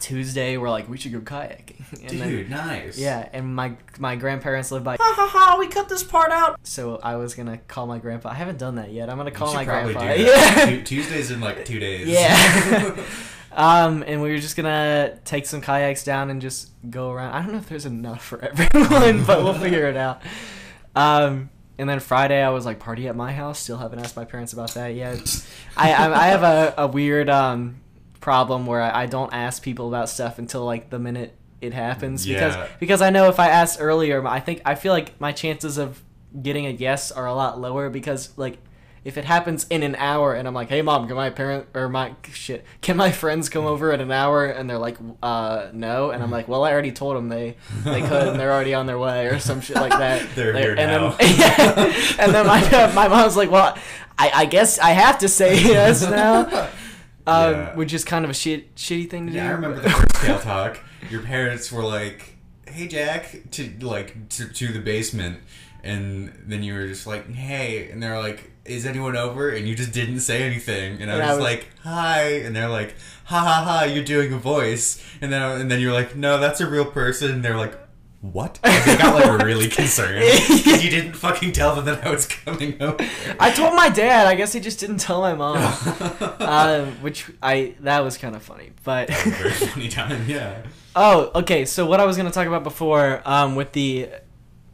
Tuesday, 0.00 0.56
we're 0.56 0.70
like 0.70 0.88
we 0.88 0.96
should 0.96 1.12
go 1.12 1.20
kayaking. 1.20 1.74
And 2.02 2.10
Dude, 2.10 2.50
nice. 2.50 2.98
yeah, 2.98 3.28
and 3.32 3.54
my 3.54 3.76
my 3.98 4.16
grandparents 4.16 4.70
live 4.70 4.84
by. 4.84 4.96
Ha 4.96 5.12
ha 5.16 5.28
ha! 5.28 5.56
We 5.58 5.68
cut 5.68 5.88
this 5.88 6.02
part 6.02 6.30
out. 6.30 6.58
So 6.62 6.98
I 7.02 7.16
was 7.16 7.34
gonna 7.34 7.58
call 7.58 7.86
my 7.86 7.98
grandpa. 7.98 8.30
I 8.30 8.34
haven't 8.34 8.58
done 8.58 8.76
that 8.76 8.92
yet. 8.92 9.08
I'm 9.08 9.16
gonna 9.16 9.30
call 9.30 9.54
my 9.54 9.64
grandpa. 9.64 10.12
Yeah. 10.12 10.82
Tuesdays 10.84 11.30
in 11.30 11.40
like 11.40 11.64
two 11.64 11.78
days. 11.78 12.08
Yeah. 12.08 12.96
um, 13.52 14.04
and 14.06 14.20
we 14.20 14.30
were 14.30 14.38
just 14.38 14.56
gonna 14.56 15.18
take 15.24 15.46
some 15.46 15.60
kayaks 15.60 16.04
down 16.04 16.30
and 16.30 16.40
just 16.40 16.70
go 16.90 17.10
around. 17.10 17.34
I 17.34 17.42
don't 17.42 17.52
know 17.52 17.58
if 17.58 17.68
there's 17.68 17.86
enough 17.86 18.24
for 18.24 18.40
everyone, 18.40 19.24
but 19.24 19.42
we'll 19.42 19.54
figure 19.54 19.86
it 19.86 19.96
out. 19.96 20.22
Um, 20.94 21.50
and 21.78 21.88
then 21.88 22.00
Friday 22.00 22.42
I 22.42 22.50
was 22.50 22.64
like 22.64 22.78
party 22.78 23.08
at 23.08 23.16
my 23.16 23.32
house. 23.32 23.58
Still 23.58 23.78
haven't 23.78 23.98
asked 23.98 24.16
my 24.16 24.24
parents 24.24 24.52
about 24.52 24.74
that 24.74 24.94
yet. 24.94 25.44
I 25.76 25.92
I, 25.92 26.24
I 26.24 26.26
have 26.28 26.42
a, 26.42 26.74
a 26.78 26.86
weird 26.86 27.28
um 27.28 27.76
problem 28.20 28.66
where 28.66 28.82
I, 28.82 29.02
I 29.02 29.06
don't 29.06 29.32
ask 29.32 29.62
people 29.62 29.88
about 29.88 30.08
stuff 30.08 30.38
until 30.38 30.64
like 30.64 30.90
the 30.90 30.98
minute 30.98 31.36
it 31.60 31.72
happens 31.72 32.26
because 32.26 32.54
because 32.80 33.02
I 33.02 33.10
know 33.10 33.28
if 33.28 33.38
I 33.38 33.48
ask 33.48 33.80
earlier, 33.80 34.26
I 34.26 34.40
think 34.40 34.62
I 34.64 34.74
feel 34.74 34.92
like 34.92 35.20
my 35.20 35.32
chances 35.32 35.78
of 35.78 36.02
getting 36.42 36.66
a 36.66 36.70
yes 36.70 37.10
are 37.12 37.26
a 37.26 37.34
lot 37.34 37.60
lower 37.60 37.88
because 37.88 38.36
like 38.36 38.58
if 39.06 39.16
it 39.16 39.24
happens 39.24 39.66
in 39.70 39.82
an 39.82 39.94
hour 39.96 40.34
and 40.34 40.46
I'm 40.48 40.54
like, 40.54 40.68
"Hey 40.68 40.82
mom, 40.82 41.06
can 41.06 41.14
my 41.16 41.30
parent 41.30 41.66
or 41.74 41.88
my 41.88 42.12
shit, 42.32 42.64
can 42.82 42.96
my 42.96 43.12
friends 43.12 43.48
come 43.48 43.64
over 43.64 43.92
in 43.92 44.00
an 44.00 44.10
hour?" 44.10 44.46
and 44.46 44.68
they're 44.68 44.78
like, 44.78 44.96
"Uh, 45.22 45.68
no." 45.72 46.10
And 46.10 46.22
I'm 46.22 46.30
like, 46.30 46.48
"Well, 46.48 46.64
I 46.64 46.72
already 46.72 46.92
told 46.92 47.16
them 47.16 47.28
they 47.28 47.56
they 47.84 48.00
could 48.02 48.28
and 48.28 48.38
they're 48.40 48.52
already 48.52 48.74
on 48.74 48.86
their 48.86 48.98
way 48.98 49.26
or 49.28 49.38
some 49.38 49.60
shit 49.60 49.76
like 49.76 49.92
that." 49.92 50.26
They're 50.34 50.52
Like, 50.52 50.62
here 50.64 50.74
and 50.76 50.90
now. 50.90 51.10
Then, 51.12 51.34
yeah. 51.38 52.16
And 52.18 52.34
then 52.34 52.46
my 52.46 52.92
my 52.94 53.08
mom's 53.08 53.36
like, 53.36 53.50
"Well, 53.50 53.78
I, 54.18 54.30
I 54.34 54.44
guess 54.46 54.78
I 54.78 54.90
have 54.90 55.18
to 55.18 55.28
say 55.28 55.54
yes 55.62 56.02
now." 56.02 56.68
Um, 57.28 57.52
Yeah. 57.54 57.74
which 57.74 57.92
is 57.92 58.04
kind 58.04 58.24
of 58.24 58.30
a 58.30 58.34
shit 58.34 58.74
shitty 58.76 59.08
thing 59.10 59.26
to 59.26 59.32
do. 59.32 59.38
Yeah, 59.38 59.48
I 59.48 59.52
remember 59.52 59.80
the 59.80 59.90
first 59.90 60.14
Kale 60.14 60.38
talk. 60.38 60.80
Your 61.10 61.22
parents 61.22 61.70
were 61.72 61.82
like, 61.84 62.36
"Hey, 62.68 62.86
Jack," 62.88 63.36
to 63.52 63.70
like 63.80 64.28
to, 64.30 64.48
to 64.48 64.72
the 64.72 64.80
basement, 64.80 65.38
and 65.86 66.32
then 66.46 66.62
you 66.62 66.74
were 66.74 66.86
just 66.86 67.06
like, 67.06 67.30
"Hey," 67.32 67.88
and 67.90 68.02
they're 68.02 68.18
like, 68.18 68.50
"Is 68.64 68.84
anyone 68.86 69.16
over?" 69.16 69.50
And 69.50 69.66
you 69.68 69.74
just 69.74 69.92
didn't 69.92 70.20
say 70.20 70.42
anything, 70.42 71.00
and 71.00 71.10
I 71.10 71.16
was, 71.18 71.26
I 71.26 71.32
was- 71.34 71.42
like, 71.42 71.68
"Hi," 71.84 72.22
and 72.44 72.54
they're 72.54 72.68
like, 72.68 72.94
"Ha 73.26 73.38
ha 73.38 73.64
ha!" 73.64 73.84
You're 73.84 74.04
doing 74.04 74.32
a 74.32 74.38
voice, 74.38 75.02
and 75.20 75.32
then 75.32 75.42
and 75.60 75.70
then 75.70 75.80
you're 75.80 75.92
like, 75.92 76.16
"No, 76.16 76.38
that's 76.38 76.60
a 76.60 76.68
real 76.68 76.84
person." 76.86 77.30
And 77.30 77.44
they're 77.44 77.56
like. 77.56 77.78
What? 78.22 78.58
They 78.64 78.96
got 78.96 79.14
like 79.14 79.42
really 79.44 79.68
concerned 79.68 80.18
because 80.48 80.82
you 80.82 80.90
didn't 80.90 81.12
fucking 81.12 81.52
tell 81.52 81.76
them 81.76 81.84
that 81.84 82.04
I 82.04 82.10
was 82.10 82.26
coming 82.26 82.74
over. 82.82 82.96
I 83.38 83.52
told 83.52 83.74
my 83.76 83.88
dad. 83.88 84.26
I 84.26 84.34
guess 84.34 84.52
he 84.52 84.58
just 84.58 84.80
didn't 84.80 84.96
tell 84.98 85.20
my 85.20 85.34
mom. 85.34 85.58
um, 86.40 86.92
which 87.02 87.26
I 87.42 87.74
that 87.80 88.00
was 88.00 88.16
kind 88.18 88.34
of 88.34 88.42
funny. 88.42 88.70
But 88.82 89.08
That 89.08 89.24
was 89.26 89.34
a 89.34 89.36
very 89.36 89.50
funny 89.52 89.88
time, 89.88 90.24
yeah. 90.28 90.62
oh, 90.96 91.30
okay. 91.36 91.66
So 91.66 91.86
what 91.86 92.00
I 92.00 92.04
was 92.04 92.16
gonna 92.16 92.32
talk 92.32 92.48
about 92.48 92.64
before, 92.64 93.22
um, 93.26 93.54
with 93.54 93.72
the 93.72 94.08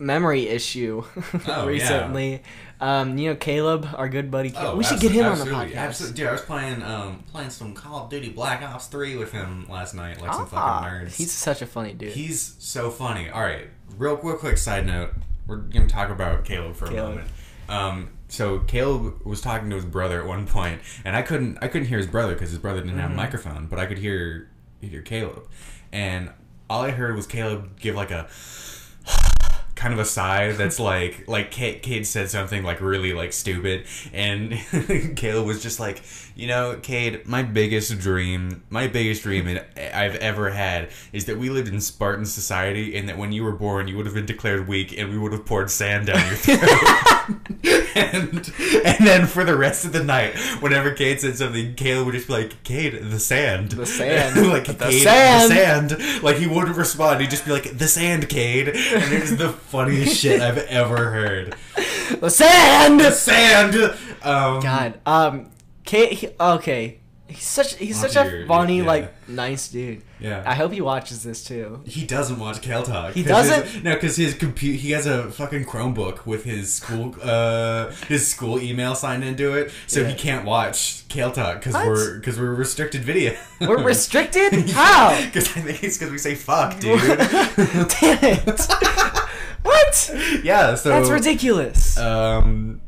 memory 0.03 0.49
issue 0.49 1.05
Oh, 1.47 1.67
recently, 1.67 2.43
um, 2.81 3.17
you 3.19 3.31
know 3.31 3.37
Caleb, 3.37 3.87
our 3.95 4.09
good 4.09 4.31
buddy. 4.31 4.51
Caleb. 4.51 4.75
Oh, 4.75 4.77
we 4.77 4.85
should 4.85 5.01
get 5.01 5.13
him 5.13 5.25
on 5.27 5.39
the 5.39 5.45
podcast. 5.47 5.75
Absolutely. 5.77 6.17
Dude, 6.17 6.27
I 6.29 6.33
was 6.33 6.41
playing 6.43 6.83
um 6.83 7.23
playing 7.33 7.51
some 7.51 7.75
Call 7.75 8.05
of 8.05 8.11
Duty 8.11 8.31
Black 8.31 8.63
Ops 8.63 8.87
3 8.89 9.17
with 9.17 9.33
him 9.33 9.67
last 9.69 9.95
night, 9.95 10.21
like 10.21 10.33
some 10.33 10.49
Ah, 10.53 10.81
fucking 10.83 11.07
nerds. 11.07 11.15
he's 11.17 11.33
such 11.33 11.63
a 11.63 11.67
funny 11.67 11.93
dude. 11.95 12.13
He's 12.13 12.57
so 12.59 12.91
funny. 12.91 13.31
All 13.31 13.41
right, 13.43 13.69
real 13.97 14.17
real 14.17 14.37
quick 14.37 14.59
side 14.59 14.87
note. 14.87 15.11
We're 15.47 15.57
gonna 15.57 15.87
talk 15.89 16.11
about 16.11 16.45
Caleb 16.45 16.77
for 16.77 16.87
a 16.87 16.91
moment. 16.93 17.29
Um, 17.69 18.11
so 18.29 18.59
Caleb 18.61 19.25
was 19.25 19.41
talking 19.41 19.69
to 19.71 19.77
his 19.77 19.85
brother 19.85 20.21
at 20.21 20.27
one 20.27 20.47
point, 20.47 20.81
and 21.05 21.15
I 21.17 21.23
couldn't 21.23 21.59
I 21.63 21.69
couldn't 21.69 21.89
hear 21.89 21.99
his 21.99 22.07
brother 22.07 22.35
because 22.35 22.51
his 22.51 22.59
brother 22.59 22.81
didn't 22.81 22.99
have 22.99 23.11
a 23.11 23.15
Mhm. 23.15 23.17
microphone, 23.17 23.67
but 23.67 23.79
I 23.79 23.87
could 23.87 23.99
hear 23.99 24.49
hear 24.81 25.03
Caleb, 25.03 25.49
and 25.93 26.31
all 26.69 26.83
I 26.83 26.91
heard 26.91 27.15
was 27.15 27.27
Caleb 27.27 27.79
give 27.79 27.95
like 27.95 28.11
a 28.11 28.27
kind 29.83 29.93
of 29.93 29.99
a 29.99 30.05
sigh 30.05 30.53
that's 30.53 30.79
like 30.93 31.27
like 31.27 31.51
Kate, 31.51 31.83
Cade 31.83 32.07
said 32.07 32.31
something 32.31 32.63
like 32.63 32.81
really 32.81 33.13
like 33.13 33.33
stupid. 33.33 33.87
And 34.13 34.55
Caleb 35.17 35.47
was 35.47 35.63
just 35.63 35.81
like 35.81 36.03
you 36.35 36.47
know 36.47 36.79
Cade 36.83 37.27
my 37.27 37.43
biggest 37.43 37.99
dream 37.99 38.63
my 38.71 38.87
biggest 38.87 39.23
dream 39.23 39.49
in, 39.49 39.61
I've 39.77 40.15
ever 40.17 40.51
had 40.51 40.91
is 41.13 41.27
that 41.27 41.37
we 41.39 41.51
lived 41.51 41.69
in 41.69 41.81
Spartan 41.81 42.25
society 42.25 42.97
and 42.97 43.09
that 43.09 43.19
when 43.19 43.33
you 43.33 43.43
were 43.43 43.53
born 43.53 43.89
you 43.89 43.97
would 43.97 44.07
have 44.07 44.15
been 44.15 44.27
declared 44.27 44.69
weak 44.69 44.97
and 44.97 45.11
we 45.11 45.19
would 45.19 45.33
have 45.33 45.45
poured 45.45 45.71
sand 45.71 46.07
down 46.07 46.25
your 46.27 46.37
throat 46.37 47.82
and 47.95 48.53
and 48.85 49.07
then 49.07 49.27
for 49.27 49.45
the 49.45 49.57
rest 49.57 49.85
of 49.85 49.93
the 49.93 50.03
night 50.03 50.37
whenever 50.61 50.91
Cade 50.93 51.21
said 51.21 51.37
something 51.37 51.75
Caleb 51.75 52.07
would 52.07 52.15
just 52.15 52.27
be 52.29 52.33
like 52.35 52.63
Cade 52.65 52.99
the 53.11 53.19
sand 53.19 53.73
The 53.73 53.87
sand. 53.87 54.49
like 54.49 54.67
The 54.67 54.75
Cade 54.75 55.03
sand. 55.03 55.51
the 55.91 55.97
sand 56.01 56.23
like 56.23 56.37
he 56.37 56.47
wouldn't 56.47 56.77
respond 56.77 57.21
he'd 57.21 57.31
just 57.31 57.45
be 57.45 57.53
like 57.53 57.77
the 57.77 57.89
sand 57.89 58.29
Cade 58.29 58.69
and 58.69 59.13
it 59.13 59.21
was 59.21 59.37
the 59.37 59.51
funniest 59.51 60.17
shit 60.17 60.41
I've 60.41 60.59
ever 60.59 61.11
heard 61.11 61.55
the 62.21 62.31
sand. 62.31 63.01
the 63.01 63.11
sand 63.11 63.75
um 64.23 64.61
God. 64.63 65.01
Um. 65.05 65.51
Kate. 65.85 66.13
He, 66.13 66.29
okay. 66.39 67.01
He's 67.35 67.45
such. 67.45 67.75
He's 67.77 68.01
such 68.01 68.17
a 68.17 68.47
funny, 68.47 68.79
yeah. 68.79 68.85
like, 68.87 69.29
nice 69.29 69.69
dude. 69.69 70.03
yeah 70.21 70.43
I 70.47 70.55
hope 70.55 70.73
he 70.73 70.81
watches 70.81 71.23
this 71.23 71.43
too. 71.45 71.81
he 71.85 72.05
doesn't 72.07 72.39
watch 72.39 72.61
Kale 72.63 72.83
Talk. 72.83 73.15
He 73.15 73.23
doesn't? 73.23 73.67
His, 73.67 73.83
no, 73.83 73.95
because 73.95 74.17
his 74.17 74.35
computer. 74.35 74.79
He 74.79 74.91
has 74.93 75.07
a 75.07 75.31
fucking 75.31 75.65
Chromebook 75.65 76.27
with 76.27 76.45
his 76.45 76.75
school, 76.75 77.15
uh, 77.23 77.91
his 78.09 78.29
school 78.31 78.61
email 78.61 78.95
signed 78.95 79.25
into 79.25 79.55
it, 79.55 79.73
so 79.87 80.05
he 80.05 80.15
can't 80.15 80.45
watch 80.45 81.07
Kale 81.09 81.33
Talk 81.33 81.59
because 81.59 81.75
What? 81.75 81.87
we're 81.87 82.19
because 82.19 82.39
we're 82.39 82.55
restricted 82.55 83.03
video. 83.05 83.37
We're 83.61 83.83
restricted. 83.93 84.71
How? 84.71 85.19
Because 85.25 85.49
I 85.57 85.61
think 85.61 85.83
it's 85.83 85.99
because 85.99 86.13
we 86.13 86.19
say 86.19 86.35
fuck, 86.35 86.79
dude. 86.81 87.01
Damn 87.19 88.19
it! 88.23 88.61
what? 89.63 90.15
yeah, 90.43 90.75
so 90.75 90.89
That's 90.91 91.09
ridiculous. 91.11 91.97
Um, 91.99 92.81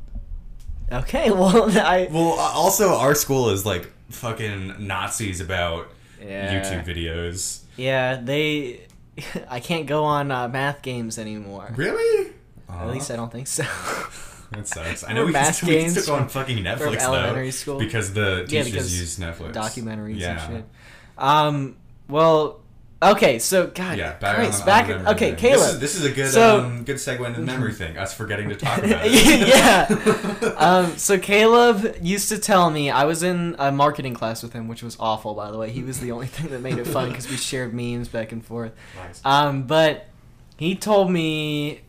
okay, 0.90 1.30
well, 1.30 1.70
I. 1.78 2.08
well, 2.10 2.32
also 2.38 2.94
our 2.96 3.14
school 3.14 3.50
is 3.50 3.64
like 3.66 3.90
fucking 4.14 4.86
Nazis 4.86 5.40
about 5.40 5.88
Yeah. 6.24 6.62
YouTube 6.62 6.84
videos. 6.86 7.60
Yeah, 7.76 8.20
they. 8.22 8.86
I 9.48 9.60
can't 9.60 9.86
go 9.86 10.04
on 10.04 10.30
uh, 10.30 10.48
math 10.48 10.82
games 10.82 11.18
anymore. 11.18 11.72
Really? 11.76 12.32
At 12.68 12.88
least 12.90 13.10
I 13.10 13.16
don't 13.16 13.30
think 13.32 13.46
so. 13.46 13.64
That 14.50 14.68
sucks. 14.68 15.02
I 15.02 15.14
know 15.14 15.24
we 15.24 15.32
math 15.32 15.62
we 15.64 15.68
can 15.72 15.78
games 15.80 16.00
still 16.00 16.14
go 16.16 16.22
on 16.22 16.28
fucking 16.28 16.58
Netflix 16.58 16.78
from 16.78 16.92
though, 16.94 17.12
elementary 17.14 17.50
school. 17.50 17.78
because 17.78 18.12
the 18.12 18.46
Yeah, 18.48 18.62
teachers 18.62 18.72
because 18.72 19.00
use 19.00 19.18
Netflix 19.18 19.52
Documentaries 19.52 20.18
Yeah. 20.20 20.44
and 20.46 20.56
shit. 20.58 20.64
Um. 21.18 21.76
Well. 22.08 22.60
Okay. 23.12 23.38
So 23.38 23.66
God. 23.68 23.98
Yeah, 23.98 24.14
back 24.18 24.36
Christ, 24.36 24.60
on 24.60 24.66
back. 24.66 24.88
on 24.90 25.08
okay, 25.08 25.30
thing. 25.30 25.36
Caleb. 25.36 25.60
This 25.60 25.72
is, 25.74 25.80
this 25.80 25.94
is 25.96 26.04
a 26.04 26.10
good 26.10 26.30
So- 26.32 26.60
um, 26.60 26.84
good 26.84 26.96
segue 26.96 27.26
into 27.26 27.40
the 27.40 27.46
memory 27.46 27.72
thing. 27.72 27.96
Us 27.96 28.14
forgetting 28.14 28.48
to 28.48 28.56
talk 28.56 28.78
about 28.78 29.02
it. 29.04 29.48
yeah. 29.48 30.50
Um, 30.64 30.96
so 30.96 31.18
Caleb 31.18 31.96
used 32.00 32.28
to 32.28 32.38
tell 32.38 32.70
me 32.70 32.90
I 32.90 33.04
was 33.04 33.22
in 33.22 33.56
a 33.58 33.70
marketing 33.72 34.14
class 34.14 34.42
with 34.42 34.52
him, 34.52 34.68
which 34.68 34.82
was 34.82 34.96
awful, 35.00 35.34
by 35.34 35.50
the 35.50 35.58
way. 35.58 35.70
He 35.70 35.82
was 35.82 36.00
the 36.00 36.12
only 36.12 36.26
thing 36.26 36.50
that 36.50 36.60
made 36.60 36.78
it 36.78 36.86
fun 36.86 37.08
because 37.10 37.28
we 37.28 37.36
shared 37.36 37.74
memes 37.74 38.08
back 38.08 38.32
and 38.32 38.44
forth. 38.44 38.72
Nice. 38.96 39.20
Um, 39.24 39.64
but 39.64 40.06
he 40.56 40.74
told 40.76 41.10
me, 41.10 41.80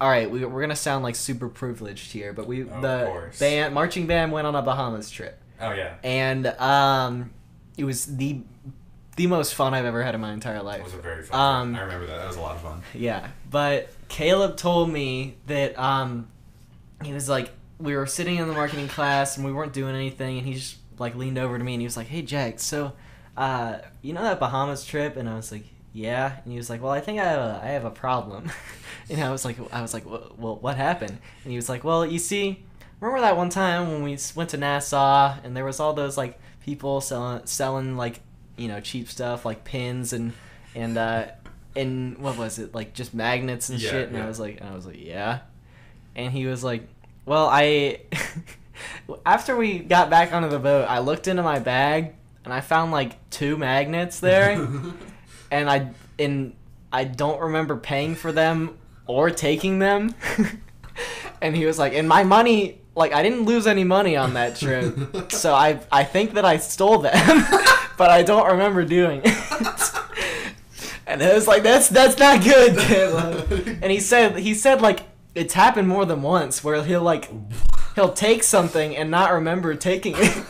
all 0.00 0.08
right, 0.08 0.30
we, 0.30 0.44
we're 0.44 0.60
gonna 0.60 0.76
sound 0.76 1.02
like 1.04 1.14
super 1.16 1.48
privileged 1.48 2.12
here, 2.12 2.32
but 2.32 2.46
we 2.46 2.62
Oh, 2.62 2.80
the 2.80 3.30
band 3.38 3.74
marching 3.74 4.06
band 4.06 4.32
went 4.32 4.46
on 4.46 4.54
a 4.54 4.62
Bahamas 4.62 5.10
trip, 5.10 5.38
oh 5.60 5.72
yeah, 5.72 5.94
and 6.02 6.46
um, 6.46 7.30
it 7.76 7.84
was 7.84 8.16
the 8.16 8.40
the 9.16 9.26
most 9.26 9.54
fun 9.54 9.74
I've 9.74 9.84
ever 9.84 10.02
had 10.02 10.14
in 10.14 10.20
my 10.20 10.32
entire 10.32 10.62
life. 10.62 10.80
it 10.80 10.84
was 10.84 10.94
a 10.94 10.98
very 10.98 11.22
fun. 11.22 11.38
Um. 11.38 11.76
I 11.76 11.82
remember 11.82 12.06
that. 12.06 12.18
That 12.18 12.26
was 12.26 12.36
a 12.36 12.40
lot 12.40 12.56
of 12.56 12.62
fun. 12.62 12.82
Yeah, 12.94 13.28
but 13.50 13.90
Caleb 14.08 14.56
told 14.56 14.90
me 14.90 15.36
that 15.46 15.78
um, 15.78 16.28
he 17.02 17.12
was 17.12 17.28
like, 17.28 17.50
we 17.78 17.94
were 17.96 18.06
sitting 18.06 18.36
in 18.36 18.48
the 18.48 18.54
marketing 18.54 18.88
class 18.88 19.36
and 19.36 19.44
we 19.44 19.52
weren't 19.52 19.72
doing 19.72 19.94
anything, 19.94 20.38
and 20.38 20.46
he 20.46 20.54
just 20.54 20.76
like 20.98 21.14
leaned 21.14 21.38
over 21.38 21.58
to 21.58 21.64
me 21.64 21.74
and 21.74 21.80
he 21.80 21.86
was 21.86 21.96
like, 21.96 22.06
"Hey 22.06 22.22
Jack, 22.22 22.60
so, 22.60 22.92
uh, 23.36 23.78
you 24.02 24.12
know 24.12 24.22
that 24.22 24.38
Bahamas 24.38 24.84
trip?" 24.84 25.16
And 25.16 25.28
I 25.28 25.34
was 25.34 25.50
like, 25.50 25.64
"Yeah," 25.92 26.36
and 26.44 26.52
he 26.52 26.56
was 26.56 26.70
like, 26.70 26.82
"Well, 26.82 26.92
I 26.92 27.00
think 27.00 27.18
I 27.18 27.24
have 27.24 27.40
a, 27.40 27.60
I 27.62 27.68
have 27.68 27.84
a 27.84 27.90
problem," 27.90 28.50
and 29.10 29.22
I 29.22 29.30
was 29.30 29.44
like, 29.44 29.56
I 29.72 29.82
was 29.82 29.92
like, 29.94 30.08
"Well, 30.08 30.32
well, 30.38 30.56
what 30.56 30.76
happened?" 30.76 31.18
And 31.42 31.50
he 31.50 31.56
was 31.56 31.68
like, 31.68 31.82
"Well, 31.82 32.06
you 32.06 32.18
see, 32.18 32.62
remember 33.00 33.20
that 33.20 33.36
one 33.36 33.50
time 33.50 33.90
when 33.90 34.02
we 34.04 34.16
went 34.36 34.50
to 34.50 34.56
Nassau 34.56 35.34
and 35.42 35.56
there 35.56 35.64
was 35.64 35.80
all 35.80 35.92
those 35.92 36.16
like 36.16 36.38
people 36.60 37.00
selling 37.00 37.44
selling 37.46 37.96
like 37.96 38.20
you 38.62 38.68
know 38.68 38.80
cheap 38.80 39.08
stuff 39.08 39.44
like 39.44 39.64
pins 39.64 40.12
and 40.12 40.32
and 40.74 40.96
uh 40.96 41.26
and 41.74 42.18
what 42.18 42.36
was 42.38 42.58
it? 42.58 42.74
Like 42.74 42.94
just 42.94 43.12
magnets 43.14 43.68
and 43.70 43.80
Yeah, 43.80 43.90
shit. 43.90 44.08
And 44.08 44.16
yeah. 44.16 44.24
I 44.24 44.28
was 44.28 44.38
like 44.38 44.60
and 44.60 44.70
I 44.70 44.74
was 44.74 44.86
like 44.86 45.04
yeah. 45.04 45.40
And 46.14 46.32
he 46.32 46.46
was 46.46 46.62
like 46.62 46.86
well 47.26 47.48
I 47.50 48.00
after 49.26 49.56
we 49.56 49.78
got 49.78 50.10
back 50.10 50.32
onto 50.32 50.48
the 50.48 50.58
boat 50.58 50.86
I 50.88 51.00
looked 51.00 51.26
into 51.28 51.42
my 51.42 51.58
bag 51.58 52.14
and 52.44 52.52
I 52.52 52.60
found 52.60 52.92
like 52.92 53.30
two 53.30 53.56
magnets 53.56 54.20
there, 54.20 54.50
and 55.50 55.70
I 55.70 55.90
and 56.18 56.54
I 56.92 57.04
don't 57.04 57.40
remember 57.40 57.76
paying 57.76 58.14
for 58.16 58.32
them 58.32 58.78
or 59.06 59.30
taking 59.30 59.78
them. 59.78 60.14
and 61.40 61.56
he 61.56 61.66
was 61.66 61.78
like, 61.78 61.94
"And 61.94 62.08
my 62.08 62.24
money, 62.24 62.80
like 62.94 63.12
I 63.12 63.22
didn't 63.22 63.44
lose 63.44 63.66
any 63.66 63.84
money 63.84 64.16
on 64.16 64.34
that 64.34 64.56
trip, 64.56 65.30
so 65.30 65.54
I 65.54 65.80
I 65.92 66.04
think 66.04 66.34
that 66.34 66.44
I 66.44 66.56
stole 66.56 66.98
them, 66.98 67.14
but 68.02 68.10
I 68.10 68.24
don't 68.24 68.48
remember 68.50 68.84
doing 68.84 69.20
it." 69.24 69.32
And 71.04 71.20
it 71.20 71.34
was 71.34 71.46
like, 71.46 71.62
"That's 71.62 71.88
that's 71.88 72.18
not 72.18 72.42
good." 72.42 72.76
Caleb." 72.78 73.52
And 73.82 73.92
he 73.92 74.00
said 74.00 74.38
he 74.38 74.54
said 74.54 74.80
like 74.80 75.00
it's 75.34 75.54
happened 75.54 75.86
more 75.86 76.04
than 76.04 76.22
once 76.22 76.64
where 76.64 76.82
he'll 76.82 77.02
like 77.02 77.30
he'll 77.94 78.12
take 78.12 78.42
something 78.42 78.96
and 78.96 79.10
not 79.10 79.30
remember 79.32 79.74
taking 79.74 80.14
it. 80.16 80.44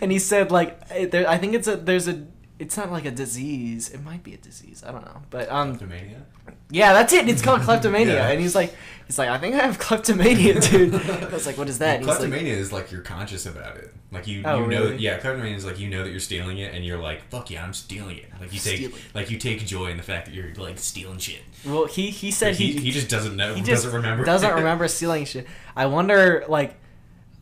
and 0.00 0.10
he 0.10 0.18
said 0.18 0.50
like 0.50 0.80
eh, 0.90 1.06
there, 1.06 1.28
I 1.28 1.36
think 1.38 1.54
it's 1.54 1.68
a 1.68 1.76
there's 1.76 2.08
a 2.08 2.24
it's 2.58 2.76
not 2.76 2.90
like 2.90 3.04
a 3.04 3.10
disease. 3.10 3.90
It 3.90 4.02
might 4.02 4.22
be 4.22 4.34
a 4.34 4.36
disease. 4.38 4.82
I 4.86 4.92
don't 4.92 5.04
know. 5.04 5.22
But 5.30 5.50
um 5.50 5.76
Kleptomania? 5.78 6.22
yeah, 6.70 6.92
that's 6.92 7.12
it. 7.12 7.28
It's 7.28 7.42
called 7.42 7.60
kleptomania. 7.62 8.14
Yeah. 8.14 8.28
And 8.28 8.40
he's 8.40 8.54
like 8.54 8.74
he's 9.06 9.18
like 9.18 9.28
I 9.28 9.38
think 9.38 9.54
I 9.54 9.58
have 9.64 9.78
kleptomania, 9.78 10.60
dude. 10.60 10.94
I 10.94 11.28
was 11.28 11.46
like 11.46 11.56
what 11.58 11.68
is 11.68 11.78
that? 11.78 11.96
And 11.96 12.04
he's 12.04 12.08
like, 12.08 12.18
Kleptomania 12.18 12.54
is 12.54 12.72
like 12.72 12.90
you're 12.92 13.02
conscious 13.02 13.46
about 13.46 13.76
it. 13.76 13.92
Like 14.10 14.26
you, 14.26 14.42
Oh, 14.46 14.60
you 14.60 14.66
know, 14.68 14.84
really? 14.84 14.96
yeah. 14.96 15.18
Kleptomania 15.18 15.54
is 15.56 15.66
like 15.66 15.78
you 15.78 15.88
know 15.90 16.02
that 16.02 16.10
you're 16.10 16.18
stealing 16.18 16.56
it, 16.58 16.74
and 16.74 16.82
you're 16.82 16.98
like, 16.98 17.28
"Fuck 17.28 17.50
yeah, 17.50 17.62
I'm 17.62 17.74
stealing 17.74 18.16
it." 18.16 18.24
Like 18.40 18.54
you 18.54 18.58
take, 18.58 18.76
Stealing. 18.78 18.94
like 19.12 19.30
you 19.30 19.36
take 19.36 19.66
joy 19.66 19.88
in 19.90 19.98
the 19.98 20.02
fact 20.02 20.24
that 20.26 20.34
you're 20.34 20.54
like 20.54 20.78
stealing 20.78 21.18
shit. 21.18 21.40
well, 21.66 21.84
he 21.84 22.08
he 22.08 22.30
said 22.30 22.54
he, 22.54 22.72
he 22.72 22.78
he 22.84 22.90
just 22.90 23.10
doesn't 23.10 23.36
know. 23.36 23.52
he 23.54 23.60
just 23.60 23.84
doesn't 23.84 23.92
remember. 23.92 24.24
doesn't 24.24 24.54
remember 24.62 24.88
stealing 24.88 25.26
shit. 25.26 25.46
I 25.76 25.84
wonder, 25.86 26.46
like, 26.48 26.76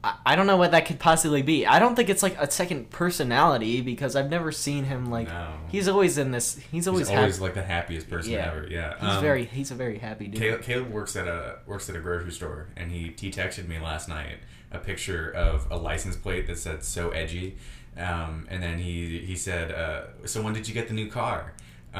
I, 0.06 0.32
I 0.32 0.36
don't 0.36 0.46
know 0.46 0.56
what 0.56 0.70
that 0.70 0.86
could 0.86 0.98
possibly 0.98 1.42
be. 1.42 1.66
I 1.66 1.78
don't 1.78 1.94
think 1.96 2.08
it's 2.08 2.22
like 2.22 2.36
a 2.40 2.50
second 2.50 2.90
personality 2.90 3.80
because 3.80 4.14
I've 4.16 4.30
never 4.30 4.52
seen 4.52 4.84
him 4.84 5.10
like. 5.10 5.28
No. 5.28 5.52
He's 5.68 5.88
always 5.88 6.16
in 6.18 6.30
this. 6.30 6.56
He's 6.70 6.86
always, 6.88 7.08
He's 7.08 7.16
always 7.18 7.34
happy. 7.36 7.42
like 7.44 7.54
the 7.54 7.62
happiest 7.62 8.08
person 8.08 8.32
Yeah. 8.32 8.46
ever. 8.52 8.66
Yeah. 8.70 8.94
He's 9.00 9.08
Um, 9.16 9.22
very. 9.22 9.44
He's 9.46 9.70
a 9.70 9.74
very 9.74 9.98
happy 9.98 10.26
dude. 10.28 10.40
Caleb, 10.40 10.62
Caleb 10.62 10.90
works 10.90 11.16
at 11.16 11.26
a 11.26 11.56
works 11.66 11.88
at 11.90 11.96
a 11.96 12.00
grocery 12.00 12.32
store, 12.32 12.68
and 12.76 12.90
he 12.92 13.14
he 13.18 13.30
texted 13.30 13.66
me 13.68 13.78
last 13.78 14.08
night 14.08 14.38
a 14.72 14.78
picture 14.78 15.30
of 15.30 15.66
a 15.70 15.76
license 15.76 16.16
plate 16.16 16.46
that 16.46 16.58
said 16.58 16.84
"so 16.84 17.10
edgy," 17.10 17.56
um, 17.96 18.46
and 18.50 18.62
then 18.62 18.78
he 18.78 19.18
he 19.26 19.34
said, 19.36 19.72
uh, 19.72 20.02
"So 20.26 20.42
when 20.42 20.52
did 20.54 20.68
you 20.68 20.74
get 20.74 20.88
the 20.88 20.94
new 20.94 21.08
car?" 21.10 21.52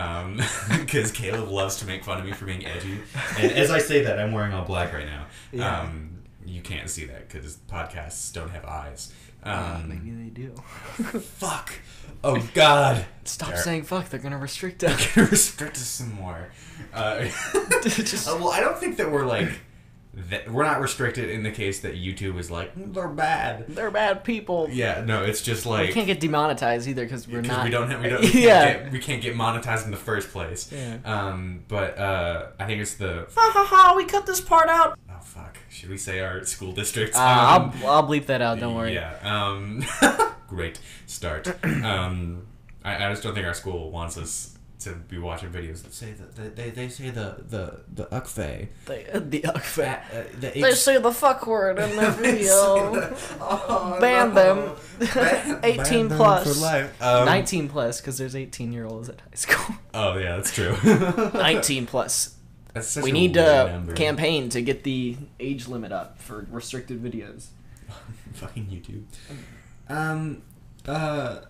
Because 0.81 1.11
Caleb 1.11 1.49
loves 1.49 1.77
to 1.77 1.87
make 1.87 2.05
fun 2.05 2.19
of 2.19 2.25
me 2.27 2.33
for 2.33 2.45
being 2.45 2.65
edgy, 2.67 2.99
and 3.39 3.53
as 3.53 3.71
I 3.71 3.79
say 3.79 4.03
that, 4.05 4.19
I'm 4.19 4.33
wearing 4.33 4.53
all 4.53 4.65
black 4.65 4.93
right 4.93 5.07
now. 5.07 5.27
Yeah. 5.53 5.81
Um, 5.81 6.11
you 6.47 6.63
can't 6.63 6.89
see 6.89 7.05
that 7.07 7.29
because 7.29 7.59
podcasts 7.71 8.33
don't 8.33 8.51
have 8.51 8.65
eyes. 8.65 9.13
Uh, 9.45 9.79
Um, 9.83 9.89
maybe 9.89 10.11
they 10.11 10.31
do. 10.31 10.55
fuck. 11.21 11.73
Oh 12.25 12.43
God. 12.55 13.05
Stop 13.25 13.57
saying 13.57 13.83
fuck. 13.85 14.09
They're 14.09 14.19
gonna 14.21 14.39
restrict 14.39 14.83
us. 14.85 15.17
restrict 15.17 15.77
us 15.77 15.83
some 15.87 16.15
more. 16.15 16.49
Uh, 16.95 17.25
Just- 17.83 18.29
uh, 18.29 18.37
well, 18.37 18.51
I 18.51 18.61
don't 18.61 18.79
think 18.79 18.97
that 18.97 19.11
we're 19.11 19.27
like 19.27 19.51
that. 20.17 20.51
We're 20.51 20.65
not 20.65 20.81
restricted 20.81 21.29
in 21.31 21.43
the 21.43 21.51
case 21.51 21.81
that 21.81 21.95
YouTube 21.95 22.39
is 22.39 22.51
like 22.51 22.75
"Mm, 22.77 22.95
they're 22.95 23.09
bad. 23.09 23.67
They're 23.69 23.91
bad 23.91 24.25
people. 24.25 24.69
Yeah, 24.71 25.03
no, 25.05 25.23
it's 25.25 25.43
just 25.43 25.67
like 25.67 25.89
we 25.89 25.93
can't 25.95 26.07
get 26.07 26.21
demonetized 26.21 26.89
either 26.89 27.05
because 27.05 27.29
we're 27.29 27.43
not. 27.43 27.65
we 27.65 27.71
don't 27.71 27.91
have 27.91 28.03
we 28.03 28.09
don't 28.09 28.21
we 28.23 28.29
can't, 28.31 28.45
yeah. 28.45 28.73
get, 28.85 28.93
we 28.93 28.99
can't 28.99 29.23
get 29.23 29.35
monetized 29.35 29.85
in 29.85 29.91
the 29.91 29.97
first 29.97 30.31
place. 30.31 30.71
Yeah. 30.73 30.97
Um, 31.05 31.65
but 31.69 31.99
uh, 31.99 32.47
I 32.59 32.65
think 32.67 32.81
it's 32.81 32.95
the 32.95 33.27
Ha 33.35 33.51
ha 33.55 33.65
ha! 33.69 33.95
We 33.97 34.05
cut 34.05 34.27
this 34.27 34.41
part 34.41 34.69
out. 34.69 34.99
oh 35.11 35.21
fuck. 35.21 35.59
Should 35.69 35.91
we 35.91 35.99
say 35.99 36.21
our 36.21 36.45
school 36.45 36.73
districts? 36.73 37.17
Uh, 37.17 37.21
Um, 37.21 37.73
I'll 37.85 37.91
I'll 37.91 38.09
bleep 38.09 38.27
that 38.27 38.41
out. 38.43 38.59
Don't 38.59 38.75
worry. 38.75 38.95
Yeah. 38.95 39.15
Um, 39.23 39.85
great 40.49 40.79
start. 41.07 41.49
Um, 41.85 42.47
I, 42.85 43.07
I 43.07 43.11
just 43.11 43.23
don't 43.23 43.35
think 43.35 43.47
our 43.47 43.55
school 43.55 43.91
wants 43.91 44.17
us 44.17 44.56
to 44.81 44.93
be 44.95 45.17
watching 45.19 45.51
videos 45.51 45.83
that 45.85 45.95
say 45.95 46.13
that 46.13 46.37
they, 46.37 46.49
they, 46.49 46.71
they 46.71 46.89
say 46.89 47.11
the 47.11 47.43
the 47.49 47.81
the 47.93 48.05
ukfe. 48.07 48.69
The 48.85 49.21
the 49.21 49.41
Ukfat. 49.43 50.01
Uh, 50.13 50.23
the 50.39 50.51
They 50.61 50.73
say 50.73 50.99
the 50.99 51.13
fuck 51.13 51.47
word 51.47 51.79
in 51.79 51.97
the 51.97 52.11
video. 52.11 53.99
Ban 54.01 54.35
them. 54.35 54.77
18 55.63 56.09
plus. 56.11 56.45
for 56.55 56.61
life. 56.61 57.03
Um, 57.03 57.25
19 57.27 57.69
plus 57.69 58.01
because 58.01 58.19
there's 58.19 58.37
18 58.37 58.73
year 58.73 58.87
olds 58.87 59.09
at 59.09 59.21
high 59.21 59.27
school. 59.35 59.77
Oh 59.99 60.19
yeah, 60.19 60.37
that's 60.37 60.53
true. 60.55 60.77
19 61.33 61.87
plus. 61.87 62.37
That's 62.75 62.89
such 62.89 63.05
We 63.05 63.11
a 63.11 63.13
need 63.15 63.33
to 63.35 63.69
number. 63.73 63.95
campaign 63.95 64.51
to 64.51 64.61
get 64.61 64.83
the 64.83 65.17
age 65.41 65.69
limit 65.69 65.91
up 65.91 66.21
for 66.21 66.47
restricted 66.51 67.03
videos. 67.03 67.47
Fucking 68.35 68.67
YouTube. 68.67 69.05
Um. 69.89 70.43
Uh. 70.87 71.41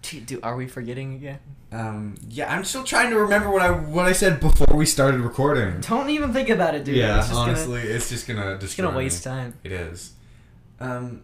Gee, 0.00 0.20
do 0.20 0.38
are 0.44 0.54
we 0.54 0.68
forgetting 0.68 1.14
again? 1.14 1.40
Um. 1.72 2.16
Yeah, 2.28 2.52
I'm 2.52 2.64
still 2.64 2.84
trying 2.84 3.10
to 3.10 3.18
remember 3.18 3.50
what 3.50 3.62
I 3.62 3.70
what 3.70 4.06
I 4.06 4.12
said 4.12 4.40
before 4.40 4.76
we 4.76 4.86
started 4.86 5.20
recording. 5.20 5.80
Don't 5.80 6.10
even 6.10 6.32
think 6.32 6.50
about 6.50 6.74
it, 6.74 6.84
dude. 6.84 6.96
yeah, 6.96 7.18
it's 7.18 7.28
just 7.28 7.38
honestly, 7.38 7.80
it's 7.82 8.08
just 8.10 8.26
gonna 8.26 8.42
gonna, 8.42 8.54
it's 8.56 8.76
gonna 8.76 8.90
me. 8.90 8.96
waste 8.98 9.24
time. 9.24 9.54
It 9.64 9.72
is. 9.72 10.12
Um, 10.80 11.22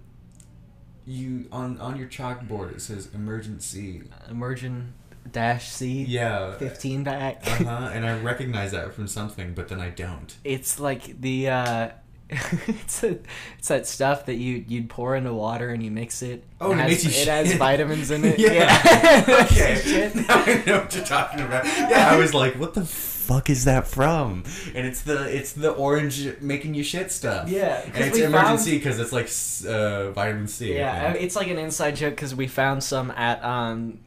you 1.05 1.49
on 1.51 1.79
on 1.81 1.97
your 1.97 2.07
chalkboard 2.09 2.77
it 2.77 2.83
says 2.83 3.09
Emergen-C. 3.09 4.03
Emergent 4.31 4.93
dash 5.33 5.69
C. 5.69 6.05
Yeah. 6.05 6.57
15 6.57 7.05
back. 7.05 7.43
Uh 7.47 7.65
huh. 7.65 7.91
And 7.93 8.07
I 8.07 8.19
recognize 8.21 8.73
that 8.73 8.95
from 8.95 9.07
something, 9.09 9.55
but 9.55 9.69
then 9.69 9.81
I 9.81 9.91
don't. 9.91 10.37
It's 10.45 10.79
like 10.79 11.21
the 11.21 11.49
uh 11.49 11.89
it's 12.67 13.03
a, 13.03 13.19
it's 13.59 13.69
that 13.69 13.87
stuff 13.87 14.27
that 14.27 14.35
you 14.35 14.63
you'd 14.69 14.91
pour 14.91 15.17
into 15.17 15.33
water 15.33 15.71
and 15.71 15.83
you 15.83 15.91
mix 15.91 16.21
it. 16.21 16.45
Oh, 16.61 16.73
it 16.73 16.79
has, 16.79 17.05
you 17.05 17.23
it 17.23 17.29
has 17.29 17.55
vitamins 17.55 18.11
in 18.11 18.25
it. 18.25 18.39
Yeah. 18.49 18.53
Yeah. 18.53 19.25
okay. 19.45 19.81
Shit. 19.83 20.15
now 20.15 20.25
I 20.29 20.63
know 20.67 20.81
what 20.81 20.95
you're 20.95 21.05
talking 21.05 21.41
about. 21.41 21.65
Yeah, 21.65 22.11
I 22.11 22.17
was 22.17 22.35
like, 22.35 22.55
what 22.57 22.75
the 22.75 22.85
fuck 22.85 23.49
is 23.49 23.65
that 23.65 23.87
from? 23.87 24.45
And 24.75 24.87
it's 24.87 25.03
the 25.03 25.35
it's 25.35 25.53
the 25.53 25.71
orange 25.71 26.41
making 26.41 26.75
you 26.75 26.83
shit 26.83 27.11
stuff. 27.13 27.49
Yeah, 27.49 27.83
and 27.95 28.05
it's 28.05 28.19
Emergen-C 28.19 28.77
because 28.77 28.99
it's 28.99 29.13
like 29.13 29.31
uh, 29.71 30.11
vitamin 30.13 30.49
C. 30.49 30.75
Yeah, 30.75 31.13
it's 31.13 31.35
like 31.35 31.49
an 31.49 31.59
inside 31.59 31.97
joke 31.97 32.15
because 32.15 32.35
we 32.35 32.47
found 32.47 32.85
some 32.85 33.11
at 33.13 33.43
um 33.43 34.01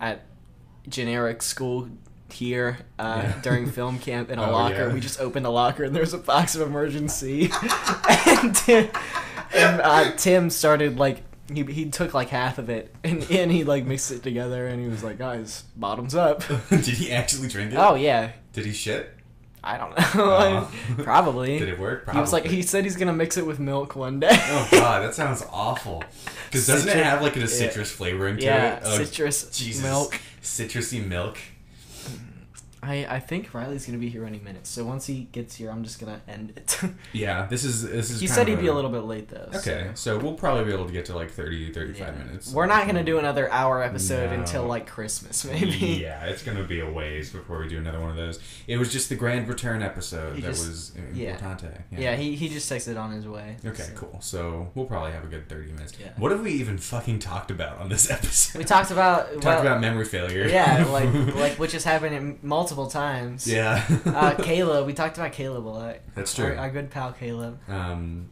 at 0.00 0.22
generic 0.88 1.42
school 1.42 1.88
here 2.34 2.78
uh, 2.98 3.20
Yeah. 3.24 3.40
during 3.42 3.70
film 3.70 3.98
camp 3.98 4.30
in 4.30 4.38
a 4.38 4.46
Oh, 4.48 4.52
locker. 4.52 4.88
yeah. 4.88 4.92
We 4.92 5.00
just 5.00 5.18
opened 5.20 5.46
a 5.46 5.50
locker 5.50 5.84
and 5.84 5.94
there 5.94 6.02
was 6.02 6.12
a 6.14 6.18
box 6.18 6.54
of 6.54 6.68
Emergen-C, 6.68 7.50
and, 8.42 8.54
Tim, 8.54 8.90
and 9.54 9.80
uh, 9.80 10.12
Tim 10.16 10.50
started 10.50 10.98
like. 10.98 11.22
He, 11.52 11.62
he 11.64 11.90
took 11.90 12.14
like 12.14 12.30
half 12.30 12.56
of 12.56 12.70
it 12.70 12.94
and, 13.04 13.22
and 13.30 13.52
he 13.52 13.64
like 13.64 13.84
mixed 13.84 14.10
it 14.10 14.22
together 14.22 14.66
and 14.66 14.80
he 14.82 14.88
was 14.88 15.04
like 15.04 15.18
guys 15.18 15.64
bottoms 15.76 16.14
up 16.14 16.42
Did 16.70 16.86
he 16.86 17.12
actually 17.12 17.48
drink 17.48 17.74
it? 17.74 17.76
oh 17.76 17.96
yeah 17.96 18.32
Did 18.54 18.64
he 18.64 18.72
shit? 18.72 19.12
i 19.62 19.76
don't 19.76 19.90
know 19.90 20.04
Oh. 20.24 20.70
probably 21.04 21.58
Did 21.58 21.68
it 21.68 21.78
work? 21.78 22.04
Probably. 22.04 22.18
He 22.18 22.20
was 22.22 22.32
like 22.32 22.46
he 22.46 22.62
said 22.62 22.84
he's 22.84 22.96
gonna 22.96 23.12
mix 23.12 23.36
it 23.36 23.44
with 23.44 23.58
milk 23.60 23.94
one 23.94 24.20
day 24.20 24.30
Oh 24.32 24.68
god, 24.72 25.02
that 25.02 25.14
sounds 25.14 25.44
awful. 25.52 26.02
Because 26.46 26.66
doesn't 26.66 26.88
it 26.88 27.04
have 27.04 27.20
like 27.20 27.36
a 27.36 27.40
yeah. 27.40 27.46
citrus 27.46 27.92
flavoring 27.92 28.38
to 28.38 28.42
yeah 28.42 28.76
it? 28.76 28.82
Oh, 28.86 28.96
citrus 29.04 29.50
Jesus. 29.50 29.82
milk 29.82 30.18
Citrusy 30.42 31.06
milk. 31.06 31.36
I, 32.84 33.06
I 33.16 33.20
think 33.20 33.54
Riley's 33.54 33.86
gonna 33.86 33.98
be 33.98 34.10
here 34.10 34.24
any 34.26 34.38
minute, 34.38 34.66
so 34.66 34.84
once 34.84 35.06
he 35.06 35.24
gets 35.32 35.56
here, 35.56 35.70
I'm 35.70 35.82
just 35.84 35.98
gonna 35.98 36.20
end 36.28 36.52
it. 36.56 36.80
Yeah, 37.12 37.46
this 37.46 37.64
is 37.64 37.82
this 37.82 38.10
is. 38.10 38.20
he 38.20 38.26
said 38.26 38.48
he'd 38.48 38.60
be 38.60 38.66
a 38.66 38.74
little 38.74 38.90
bit 38.90 39.04
late 39.04 39.28
though. 39.28 39.48
Okay, 39.54 39.90
so 39.94 40.18
we'll 40.18 40.34
probably 40.34 40.64
be 40.64 40.72
able 40.72 40.86
to 40.86 40.92
get 40.92 41.04
to 41.06 41.14
like 41.14 41.30
30, 41.30 41.72
35 41.72 41.98
Yeah. 41.98 42.24
minutes. 42.24 42.52
We're 42.52 42.66
not 42.66 42.86
gonna 42.86 43.02
mm. 43.02 43.06
do 43.06 43.18
another 43.18 43.50
hour 43.50 43.82
episode 43.82 44.30
No. 44.30 44.40
until 44.40 44.64
like 44.66 44.86
Christmas, 44.86 45.44
maybe. 45.44 45.70
Yeah, 46.04 46.26
it's 46.26 46.42
gonna 46.42 46.64
be 46.64 46.80
a 46.80 46.90
ways 46.90 47.30
before 47.30 47.58
we 47.60 47.68
do 47.68 47.78
another 47.78 48.00
one 48.00 48.10
of 48.10 48.16
those. 48.16 48.40
It 48.66 48.76
was 48.76 48.92
just 48.92 49.08
the 49.08 49.14
grand 49.14 49.48
return 49.48 49.82
episode 49.82 50.34
He 50.36 50.42
that 50.42 50.48
just- 50.48 50.66
was 50.66 50.92
yeah. 51.14 51.36
importante. 51.36 51.82
Yeah, 51.90 52.16
he, 52.16 52.34
he 52.36 52.48
just 52.48 52.70
texted 52.70 52.98
on 53.00 53.12
his 53.12 53.26
way. 53.26 53.56
Okay, 53.64 53.84
so. 53.84 53.92
cool. 53.94 54.18
So 54.20 54.70
we'll 54.74 54.86
probably 54.86 55.12
have 55.12 55.24
a 55.24 55.28
good 55.28 55.48
thirty 55.48 55.70
minutes. 55.72 55.94
Yeah. 56.00 56.10
What 56.16 56.32
have 56.32 56.42
we 56.42 56.52
even 56.52 56.78
fucking 56.78 57.20
talked 57.20 57.50
about 57.50 57.78
on 57.78 57.88
this 57.88 58.10
episode? 58.18 58.58
We 58.58 58.64
talked 58.64 58.90
about 58.90 59.28
talked 59.34 59.44
well, 59.44 59.60
about 59.60 59.80
memory 59.80 60.04
failure. 60.04 60.46
yeah, 60.48 60.84
like 60.90 61.12
like 61.36 61.58
which 61.58 61.72
has 61.72 61.84
happened 61.84 62.14
in 62.14 62.38
multiple 62.42 62.73
times. 62.88 63.46
yeah. 63.46 63.84
Uh, 64.04 64.34
Caleb, 64.42 64.86
we 64.86 64.92
talked 64.92 65.16
about 65.16 65.32
Caleb 65.32 65.66
a 65.66 65.68
lot. 65.68 65.96
That's 66.14 66.38
Our, 66.38 66.46
true. 66.50 66.56
our 66.58 66.70
good 66.70 66.90
pal 66.90 67.12
Caleb. 67.12 67.58
Um, 67.68 68.30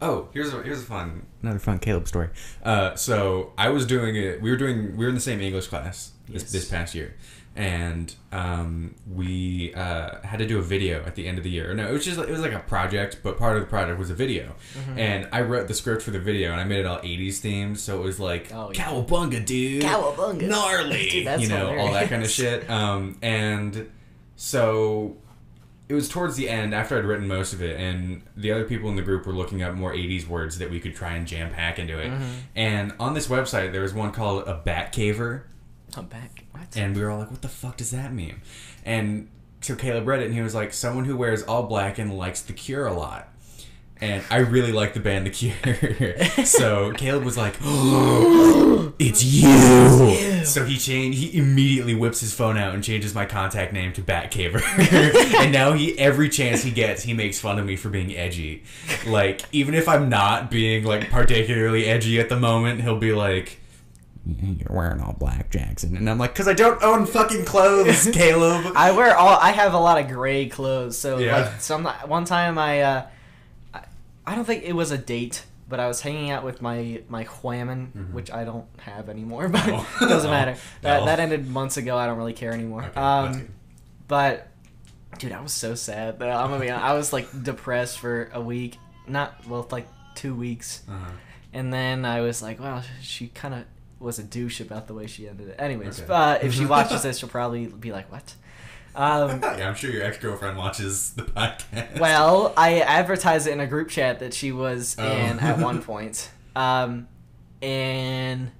oh, 0.00 0.28
here's 0.32 0.52
a 0.54 0.62
here's 0.62 0.82
a 0.82 0.86
fun 0.86 1.26
another 1.42 1.58
fun 1.58 1.78
Caleb 1.78 2.06
story. 2.08 2.28
Uh, 2.62 2.94
so 2.94 3.52
I 3.58 3.68
was 3.70 3.86
doing 3.86 4.16
it. 4.16 4.40
We 4.40 4.50
were 4.50 4.56
doing 4.56 4.96
we 4.96 5.04
were 5.04 5.08
in 5.08 5.14
the 5.14 5.20
same 5.20 5.40
English 5.40 5.66
class 5.66 6.12
this 6.28 6.42
Yes. 6.42 6.52
this 6.52 6.68
past 6.70 6.94
year, 6.94 7.14
and 7.56 8.12
um, 8.32 8.94
we 9.08 9.72
uh, 9.74 10.20
had 10.22 10.38
to 10.40 10.46
do 10.46 10.58
a 10.58 10.62
video 10.62 11.04
at 11.04 11.14
the 11.14 11.26
end 11.28 11.38
of 11.38 11.44
the 11.44 11.50
year. 11.50 11.72
No, 11.74 11.86
it 11.88 11.92
was 11.92 12.04
just 12.04 12.18
it 12.18 12.28
was 12.28 12.40
like 12.40 12.52
a 12.52 12.58
project, 12.60 13.20
but 13.22 13.38
part 13.38 13.56
of 13.56 13.62
the 13.62 13.68
project 13.68 13.98
was 13.98 14.10
a 14.10 14.14
video. 14.14 14.54
Mm-hmm. 14.76 14.98
And 14.98 15.28
I 15.32 15.42
wrote 15.42 15.68
the 15.68 15.74
script 15.74 16.02
for 16.02 16.10
the 16.10 16.18
video, 16.18 16.50
and 16.52 16.60
I 16.60 16.64
made 16.64 16.80
it 16.80 16.86
all 16.86 16.98
'80s 16.98 17.40
themed. 17.40 17.78
So 17.78 18.00
it 18.00 18.04
was 18.04 18.18
like 18.18 18.52
Oh, 18.52 18.72
yeah. 18.74 18.84
cowabunga, 18.84 19.44
dude, 19.46 19.82
Cowabunga. 19.82 20.48
gnarly, 20.48 21.08
Dude, 21.10 21.40
you 21.40 21.48
know, 21.48 21.78
all 21.78 21.92
that 21.92 22.08
kind 22.08 22.22
of 22.24 22.30
shit. 22.30 22.68
Um, 22.68 23.18
and 23.22 23.90
so 24.36 25.16
it 25.88 25.94
was 25.94 26.08
towards 26.08 26.36
the 26.36 26.48
end 26.48 26.74
after 26.74 26.98
I'd 26.98 27.04
written 27.04 27.28
most 27.28 27.52
of 27.52 27.62
it, 27.62 27.78
and 27.78 28.22
the 28.36 28.50
other 28.52 28.64
people 28.64 28.88
in 28.90 28.96
the 28.96 29.02
group 29.02 29.26
were 29.26 29.32
looking 29.34 29.62
up 29.62 29.74
more 29.74 29.92
'80s 29.92 30.26
words 30.26 30.58
that 30.58 30.70
we 30.70 30.80
could 30.80 30.94
try 30.94 31.12
and 31.14 31.26
jam 31.26 31.52
pack 31.52 31.78
into 31.78 31.98
it. 31.98 32.10
And 32.56 32.92
on 32.98 33.14
this 33.14 33.28
website, 33.28 33.72
there 33.72 33.82
was 33.82 33.94
one 33.94 34.10
called 34.10 34.48
a 34.48 34.54
bat 34.54 34.92
caver, 34.94 35.42
I'm. 35.96 36.30
What? 36.52 36.76
and 36.76 36.96
we 36.96 37.02
were 37.02 37.10
all 37.10 37.18
like, 37.18 37.30
"What 37.30 37.42
the 37.42 37.48
fuck 37.48 37.76
does 37.76 37.90
that 37.90 38.12
mean?" 38.12 38.40
And 38.84 39.28
so 39.60 39.74
Caleb 39.74 40.06
read 40.06 40.20
it, 40.20 40.26
and 40.26 40.34
he 40.34 40.42
was 40.42 40.54
like, 40.54 40.72
"Someone 40.72 41.04
who 41.04 41.16
wears 41.16 41.42
all 41.42 41.64
black 41.64 41.98
and 41.98 42.16
likes 42.16 42.42
The 42.42 42.52
Cure 42.52 42.86
a 42.86 42.92
lot." 42.92 43.28
And 44.00 44.24
I 44.28 44.38
really 44.38 44.72
like 44.72 44.92
the 44.92 45.00
band 45.00 45.24
The 45.24 45.30
Cure, 45.30 46.44
so 46.44 46.92
Caleb 46.92 47.24
was 47.24 47.36
like, 47.36 47.54
"It's 48.98 49.24
you!" 49.24 50.44
So 50.44 50.64
he 50.64 50.76
changed. 50.76 51.18
He 51.18 51.38
immediately 51.38 51.94
whips 51.94 52.20
his 52.20 52.34
phone 52.34 52.58
out 52.58 52.74
and 52.74 52.82
changes 52.84 53.14
my 53.14 53.24
contact 53.24 53.72
name 53.72 53.92
to 53.94 54.02
Batcaver, 54.02 54.60
and 55.40 55.52
now 55.52 55.72
he 55.72 55.98
every 55.98 56.28
chance 56.28 56.62
he 56.62 56.70
gets, 56.70 57.04
he 57.04 57.14
makes 57.14 57.38
fun 57.38 57.58
of 57.58 57.64
me 57.64 57.76
for 57.76 57.88
being 57.88 58.14
edgy. 58.14 58.64
Like 59.06 59.42
even 59.52 59.74
if 59.74 59.88
I'm 59.88 60.08
not 60.08 60.50
being 60.50 60.84
like 60.84 61.08
particularly 61.10 61.86
edgy 61.86 62.20
at 62.20 62.28
the 62.28 62.38
moment, 62.38 62.82
he'll 62.82 62.98
be 62.98 63.12
like. 63.12 63.60
You're 64.26 64.74
wearing 64.76 65.00
all 65.02 65.12
black, 65.12 65.50
Jackson, 65.50 65.96
and 65.96 66.08
I'm 66.08 66.18
like, 66.18 66.32
because 66.32 66.48
I 66.48 66.54
don't 66.54 66.82
own 66.82 67.04
fucking 67.04 67.44
clothes, 67.44 68.08
Caleb. 68.12 68.72
I 68.74 68.92
wear 68.92 69.14
all. 69.16 69.38
I 69.38 69.50
have 69.50 69.74
a 69.74 69.78
lot 69.78 70.00
of 70.00 70.08
gray 70.08 70.48
clothes. 70.48 70.96
So 70.96 71.18
Yeah. 71.18 71.36
like 71.42 71.60
some 71.60 71.84
one 71.84 72.24
time 72.24 72.56
I, 72.58 72.80
uh, 72.80 73.06
I, 73.74 73.80
I 74.26 74.34
don't 74.34 74.46
think 74.46 74.64
it 74.64 74.72
was 74.72 74.90
a 74.92 74.96
date, 74.98 75.44
but 75.68 75.78
I 75.78 75.88
was 75.88 76.00
hanging 76.00 76.30
out 76.30 76.42
with 76.42 76.62
my 76.62 77.02
my 77.08 77.24
whammon, 77.24 78.12
which 78.14 78.30
I 78.30 78.44
don't 78.44 78.64
have 78.78 79.10
anymore. 79.10 79.48
But 79.52 79.62
Oh. 79.68 79.86
it 80.00 80.08
doesn't 80.08 80.30
matter. 80.30 80.56
That 80.80 81.00
No. 81.00 81.06
that 81.06 81.20
ended 81.20 81.46
months 81.46 81.76
ago. 81.76 81.98
I 81.98 82.06
don't 82.06 82.16
really 82.16 82.32
care 82.32 82.52
anymore. 82.52 82.84
Okay, 82.84 82.98
um, 83.00 83.48
but 84.08 84.48
dude, 85.18 85.32
I 85.32 85.42
was 85.42 85.52
so 85.52 85.74
sad. 85.74 86.18
Though. 86.18 86.30
I'm 86.30 86.48
gonna 86.48 86.60
be. 86.60 86.70
honest. 86.70 86.84
I 86.86 86.94
was 86.94 87.12
like 87.12 87.28
depressed 87.42 87.98
for 87.98 88.30
a 88.32 88.40
week. 88.40 88.78
Not 89.06 89.46
well, 89.46 89.66
like 89.70 89.86
two 90.14 90.34
weeks. 90.34 90.82
Uh-huh. 90.88 91.10
And 91.52 91.72
then 91.72 92.04
I 92.06 92.20
was 92.22 92.42
like, 92.42 92.58
well, 92.58 92.82
she 93.00 93.28
kind 93.28 93.54
of 93.54 93.64
was 94.04 94.18
a 94.20 94.22
douche 94.22 94.60
about 94.60 94.86
the 94.86 94.94
way 94.94 95.06
she 95.06 95.28
ended 95.28 95.48
it. 95.48 95.56
Anyways, 95.58 96.00
Okay. 96.02 96.12
uh, 96.12 96.34
if 96.42 96.54
she 96.54 96.66
watches 96.66 97.02
this, 97.02 97.18
she'll 97.20 97.28
probably 97.28 97.66
be 97.66 97.90
like, 97.90 98.10
what? 98.12 98.34
Um, 98.96 99.40
yeah, 99.42 99.66
I'm 99.68 99.74
sure 99.74 99.90
your 99.90 100.04
ex 100.04 100.18
girlfriend 100.18 100.56
watches 100.56 101.14
the 101.14 101.22
podcast. 101.22 101.98
well, 101.98 102.52
I 102.56 102.78
advertised 102.80 103.48
it 103.48 103.50
in 103.52 103.58
a 103.60 103.66
group 103.66 103.88
chat 103.88 104.20
that 104.20 104.32
she 104.32 104.52
was 104.52 104.94
Oh. 104.98 105.04
in 105.10 105.40
at 105.40 105.58
one 105.58 105.82
point. 105.90 106.30
Um, 106.54 107.08
and 107.60 108.52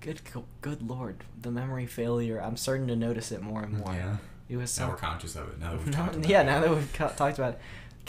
good, 0.00 0.20
good 0.60 0.82
lord, 0.86 1.24
the 1.40 1.50
memory 1.50 1.86
failure. 1.86 2.40
I'm 2.42 2.56
starting 2.56 2.88
to 2.88 2.96
notice 2.96 3.32
it 3.32 3.42
more 3.42 3.62
and 3.62 3.78
more. 3.78 3.92
yeah. 3.94 4.16
It 4.48 4.56
was 4.56 4.78
Now 4.78 4.88
we're 4.90 4.96
conscious 4.96 5.36
of 5.36 5.48
it. 5.48 5.60
Now 5.60 5.70
that 5.70 5.78
we've 5.78 5.86
No, 5.92 5.92
talked 5.92 6.16
about 6.16 6.28
yeah, 6.28 6.40
it. 6.42 6.44
now 6.46 6.60
that 6.60 6.70
we've 6.70 6.92
talked 6.92 7.38
about 7.38 7.54
it. 7.54 7.60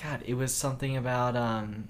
God, 0.02 0.24
it 0.26 0.34
was 0.34 0.54
something 0.54 0.98
about 0.98 1.36
um 1.38 1.88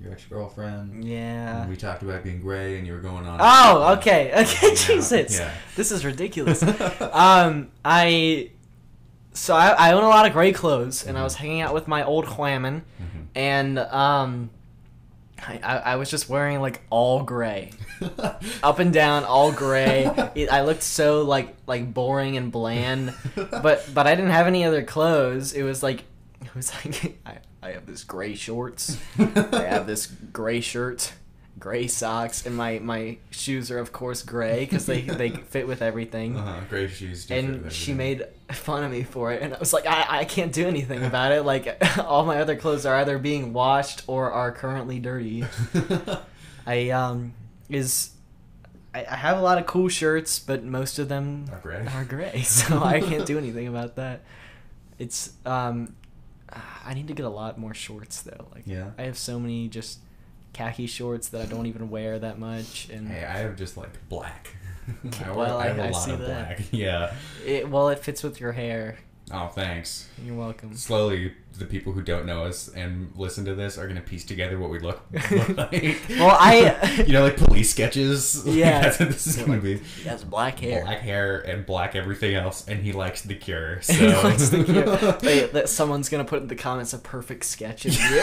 your 0.00 0.12
ex 0.12 0.24
girlfriend. 0.26 1.04
yeah. 1.04 1.66
We 1.66 1.76
talked 1.76 2.02
about 2.02 2.22
being 2.22 2.40
gray, 2.40 2.78
and 2.78 2.86
you 2.86 2.92
were 2.92 2.98
going 3.00 3.26
on. 3.26 3.38
Oh, 3.40 3.94
okay, 3.98 4.32
okay, 4.36 4.68
Yeah. 4.68 4.74
Jesus, 4.74 5.38
Yeah. 5.38 5.50
this 5.74 5.90
is 5.92 6.04
ridiculous. 6.04 6.62
um, 7.12 7.70
I 7.84 8.50
so 9.32 9.54
I, 9.54 9.68
I 9.70 9.92
own 9.92 10.02
a 10.04 10.08
lot 10.08 10.26
of 10.26 10.32
gray 10.32 10.52
clothes, 10.52 11.06
and 11.06 11.16
I 11.18 11.22
was 11.22 11.34
hanging 11.34 11.60
out 11.60 11.74
with 11.74 11.88
my 11.88 12.04
old 12.04 12.24
whammon, 12.26 12.82
Mhm. 13.00 13.26
and 13.34 13.78
um, 13.78 14.50
I, 15.46 15.60
I, 15.62 15.76
I 15.78 15.96
was 15.96 16.10
just 16.10 16.28
wearing 16.28 16.60
like 16.60 16.80
all 16.90 17.22
gray, 17.22 17.72
up 18.62 18.78
and 18.78 18.92
down, 18.92 19.24
all 19.24 19.52
gray. 19.52 20.10
It, 20.34 20.48
I 20.50 20.62
looked 20.62 20.82
so 20.82 21.22
like 21.22 21.54
like 21.66 21.92
boring 21.92 22.36
and 22.36 22.50
bland, 22.50 23.14
but 23.34 23.88
but 23.92 24.06
I 24.06 24.14
didn't 24.14 24.30
have 24.30 24.46
any 24.46 24.64
other 24.64 24.82
clothes. 24.82 25.52
It 25.52 25.62
was 25.62 25.82
like 25.82 26.04
it 26.44 26.54
was 26.54 26.72
like 26.74 27.18
I, 27.26 27.38
I 27.62 27.70
have 27.72 27.86
this 27.86 28.04
gray 28.04 28.34
shorts, 28.34 28.98
I 29.18 29.22
have 29.68 29.86
this 29.86 30.06
gray 30.06 30.60
shirt, 30.60 31.12
gray 31.58 31.86
socks, 31.86 32.46
and 32.46 32.56
my 32.56 32.78
my 32.78 33.18
shoes 33.30 33.70
are 33.70 33.78
of 33.78 33.92
course 33.92 34.22
gray 34.22 34.60
because 34.60 34.86
they 34.86 35.02
they 35.02 35.30
fit 35.50 35.66
with 35.66 35.82
everything. 35.82 36.36
Uh-huh. 36.36 36.60
Gray 36.68 36.88
shoes. 36.88 37.26
do 37.26 37.34
And 37.34 37.72
she 37.72 37.92
made 37.92 38.24
fun 38.50 38.84
of 38.84 38.90
me 38.90 39.02
for 39.02 39.32
it, 39.32 39.42
and 39.42 39.54
I 39.54 39.58
was 39.58 39.72
like, 39.72 39.86
I, 39.86 40.20
I 40.20 40.24
can't 40.24 40.52
do 40.52 40.66
anything 40.66 41.04
about 41.04 41.32
it. 41.32 41.42
Like, 41.42 41.82
all 41.98 42.24
my 42.24 42.40
other 42.40 42.56
clothes 42.56 42.86
are 42.86 42.96
either 42.96 43.18
being 43.18 43.52
washed 43.52 44.02
or 44.06 44.30
are 44.32 44.52
currently 44.52 44.98
dirty. 44.98 45.44
I 46.66 46.90
um 46.90 47.34
is 47.68 48.10
I, 48.94 49.04
I 49.10 49.16
have 49.16 49.38
a 49.38 49.42
lot 49.42 49.58
of 49.58 49.66
cool 49.66 49.88
shirts, 49.88 50.38
but 50.38 50.64
most 50.64 50.98
of 50.98 51.08
them 51.08 51.46
Are 51.52 51.58
gray. 51.58 51.86
are 51.94 52.04
gray, 52.04 52.42
so 52.42 52.82
I 52.82 53.00
can't 53.00 53.26
do 53.26 53.36
anything 53.36 53.68
about 53.68 53.96
that. 53.96 54.22
It's 54.98 55.32
um, 55.44 55.94
Ah, 56.52 56.82
I 56.86 56.94
need 56.94 57.08
to 57.08 57.14
get 57.14 57.26
a 57.26 57.30
lot 57.30 57.58
more 57.58 57.74
shorts 57.74 58.22
though. 58.22 58.46
Like, 58.54 58.62
Yeah. 58.66 58.90
I 58.98 59.02
have 59.02 59.18
so 59.18 59.38
many 59.40 59.68
just 59.68 59.98
khaki 60.52 60.86
shorts 60.86 61.28
that 61.30 61.42
I 61.42 61.46
don't 61.46 61.66
even 61.66 61.90
wear 61.90 62.18
that 62.18 62.38
much, 62.38 62.88
and 62.90 63.08
Hey, 63.08 63.24
I 63.24 63.38
have 63.38 63.56
just 63.56 63.76
like 63.76 63.90
black. 64.08 64.54
I, 65.24 65.26
wear, 65.30 65.34
Well, 65.36 65.58
I 65.58 65.66
have 65.68 65.78
I- 65.78 65.82
a 65.84 65.86
I 65.88 65.90
lot 65.90 65.98
see 66.04 66.12
of 66.12 66.20
that. 66.20 66.26
black. 66.58 66.60
Yeah. 66.72 67.14
it 67.44 67.68
well, 67.68 67.88
it 67.88 67.98
fits 67.98 68.22
with 68.22 68.40
your 68.40 68.52
hair. 68.52 68.98
Oh, 69.32 69.48
thanks. 69.48 70.08
You're 70.24 70.36
welcome. 70.36 70.74
Slowly, 70.76 71.32
the 71.58 71.64
people 71.64 71.92
who 71.92 72.00
don't 72.02 72.26
know 72.26 72.44
us 72.44 72.68
and 72.68 73.10
listen 73.16 73.44
to 73.46 73.54
this 73.56 73.76
are 73.78 73.88
gonna 73.88 74.00
piece 74.00 74.24
together 74.24 74.56
what 74.58 74.70
we 74.70 74.78
look, 74.78 75.00
look 75.30 75.48
like. 75.56 76.00
Well, 76.10 76.36
I- 76.38 77.02
you 77.06 77.12
know, 77.12 77.22
like 77.24 77.36
police 77.36 77.70
sketches. 77.70 78.44
Yeah. 78.56 78.80
that's 78.82 79.00
what 79.00 79.08
this 79.08 79.26
is 79.26 79.36
gonna 79.36 79.58
be. 79.60 79.78
He 79.78 80.08
has 80.08 80.22
black 80.22 80.60
hair. 80.60 80.84
Black 80.84 81.00
hair 81.00 81.40
and 81.40 81.66
black 81.66 81.96
everything 81.96 82.36
else, 82.36 82.68
and 82.68 82.80
he 82.82 82.92
likes 82.92 83.22
the 83.22 83.34
Cure. 83.34 83.82
So. 83.82 83.94
He 83.94 84.06
likes 84.06 84.48
the. 84.50 85.18
Wait, 85.22 85.52
that 85.54 85.68
someone's 85.68 86.08
gonna 86.08 86.24
put 86.24 86.42
in 86.42 86.48
the 86.48 86.54
comments 86.54 86.92
a 86.92 86.98
perfect 86.98 87.44
sketch 87.46 87.84
of 87.86 87.94
you. 87.94 88.22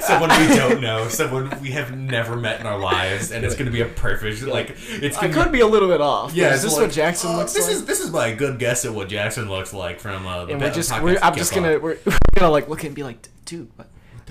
someone 0.00 0.30
we 0.30 0.54
don't 0.54 0.80
know, 0.80 1.08
someone 1.08 1.58
we 1.60 1.72
have 1.72 1.96
never 1.96 2.36
met 2.36 2.60
in 2.60 2.66
our 2.66 2.78
lives, 2.78 3.32
and 3.32 3.44
it's 3.44 3.56
gonna 3.56 3.70
be 3.72 3.80
a 3.80 3.86
perfect 3.86 4.42
like 4.42 4.76
it's 4.78 5.16
I 5.18 5.22
gonna 5.28 5.42
could 5.44 5.52
be 5.52 5.60
a 5.60 5.66
little 5.66 5.88
bit 5.88 6.00
off. 6.00 6.32
Yeah, 6.34 6.48
Yeah, 6.48 6.54
is 6.54 6.62
this 6.62 6.72
like, 6.74 6.82
what 6.82 6.90
Jackson 6.92 7.30
"Oh, 7.32 7.38
looks 7.38 7.52
this 7.52 7.66
like? 7.66 7.74
Is, 7.74 7.84
this 7.84 8.00
is 8.00 8.10
my 8.12 8.32
good 8.32 8.58
guess 8.60 8.84
at 8.84 8.92
what 8.92 9.08
Jackson 9.08 9.48
looks 9.48 9.71
like 9.74 10.00
from 10.00 10.26
uh, 10.26 10.44
the 10.46 10.52
and 10.52 10.60
we're 10.60 10.70
just, 10.72 11.02
we're, 11.02 11.18
I'm 11.22 11.34
just 11.36 11.54
gonna, 11.54 11.78
we're, 11.78 11.98
we're 12.06 12.16
gonna 12.36 12.50
like 12.50 12.68
look 12.68 12.84
and 12.84 12.94
be 12.94 13.02
like, 13.02 13.28
dude, 13.44 13.70
what? 13.76 13.88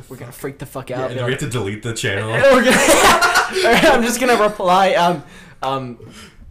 We're 0.10 0.18
gonna 0.18 0.32
freak 0.32 0.58
the 0.58 0.66
fuck 0.66 0.90
Yeah, 0.90 1.02
out. 1.04 1.12
and 1.12 1.18
we 1.20 1.22
like, 1.32 1.40
have 1.40 1.40
to 1.42 1.50
delete 1.50 1.84
the 1.84 1.94
channel. 1.94 2.30
gonna, 2.42 2.72
I'm 3.94 4.02
just 4.04 4.20
gonna 4.20 4.42
reply, 4.42 4.94
um, 4.94 5.24
um, 5.62 6.00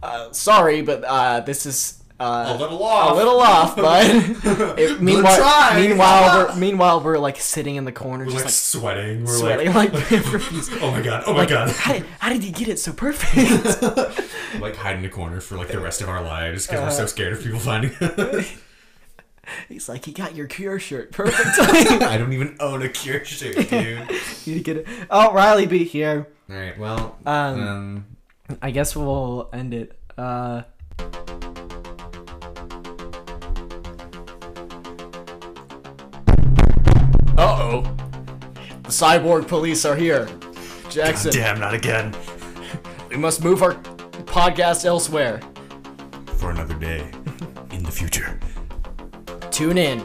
uh, 0.01 0.31
sorry, 0.31 0.81
but 0.81 1.03
uh, 1.03 1.41
this 1.41 1.65
is 1.65 2.01
uh, 2.19 2.55
A 2.55 2.57
little 2.57 2.81
off. 2.83 3.11
a 3.11 3.15
little 3.15 3.39
off, 3.41 3.75
but 3.75 4.05
it, 4.79 5.01
meanwhile, 5.01 5.73
meanwhile, 5.75 6.47
we're 6.47 6.55
meanwhile 6.55 7.01
we're 7.01 7.17
like 7.17 7.37
sitting 7.41 7.75
in 7.75 7.83
the 7.83 7.91
corner, 7.91 8.25
We're 8.25 8.31
just 8.31 8.45
like 8.45 8.45
like 8.45 8.53
sweating. 8.53 9.25
We're 9.25 9.37
sweating, 9.37 9.73
like, 9.73 9.91
like, 9.91 10.81
oh 10.81 10.91
my 10.91 11.01
god, 11.01 11.23
oh 11.25 11.33
my 11.33 11.39
Like, 11.39 11.49
god. 11.49 11.69
how 11.71 11.93
did, 11.93 12.05
how 12.19 12.29
did 12.29 12.43
he 12.43 12.51
get 12.51 12.67
it 12.67 12.77
so 12.79 12.93
perfect? 12.93 14.61
like 14.61 14.75
hide 14.75 14.95
in 14.97 15.01
the 15.01 15.09
corner 15.09 15.41
for 15.41 15.57
like 15.57 15.69
the 15.69 15.79
rest 15.79 16.01
of 16.01 16.09
our 16.09 16.21
lives 16.23 16.67
because 16.67 16.79
we're 16.81 16.87
Uh, 16.87 16.91
so 16.91 17.05
scared 17.07 17.33
of 17.33 17.43
people 17.43 17.59
finding 17.59 17.91
us. 17.95 18.53
He's 19.67 19.89
like, 19.89 20.05
he 20.05 20.11
got 20.11 20.35
your 20.35 20.47
Cure 20.47 20.79
shirt 20.79 21.11
perfectly. 21.11 21.97
I 22.05 22.17
don't 22.17 22.31
even 22.33 22.55
own 22.59 22.81
a 22.83 22.89
Cure 22.89 23.23
shirt, 23.25 23.55
dude. 23.69 24.09
you 24.45 24.61
get 24.61 24.77
it. 24.77 24.87
Oh, 25.09 25.33
Riley 25.33 25.65
be 25.65 25.83
here. 25.83 26.27
All 26.49 26.55
right, 26.55 26.77
well, 26.77 27.17
Um, 27.25 27.67
um, 27.67 28.05
I 28.61 28.71
guess 28.71 28.95
we'll 28.95 29.49
end 29.53 29.73
it. 29.73 29.97
Uh, 30.17 30.63
uh 37.37 37.37
oh. 37.37 37.81
The 38.83 38.89
cyborg 38.89 39.47
police 39.47 39.85
are 39.85 39.95
here. 39.95 40.27
Jackson, 40.89 41.31
damn, 41.31 41.59
not 41.59 41.73
again. 41.73 42.13
we 43.09 43.15
must 43.17 43.43
move 43.43 43.63
our 43.63 43.75
podcast 44.25 44.85
elsewhere. 44.85 45.39
For 46.37 46.51
another 46.51 46.75
day 46.75 47.09
in 47.71 47.83
the 47.83 47.91
future. 47.91 48.39
Tune 49.51 49.77
in 49.77 49.99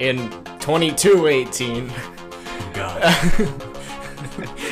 in 0.00 0.30
2218. 0.60 1.90
Oh 1.90 2.70
god. 2.74 3.02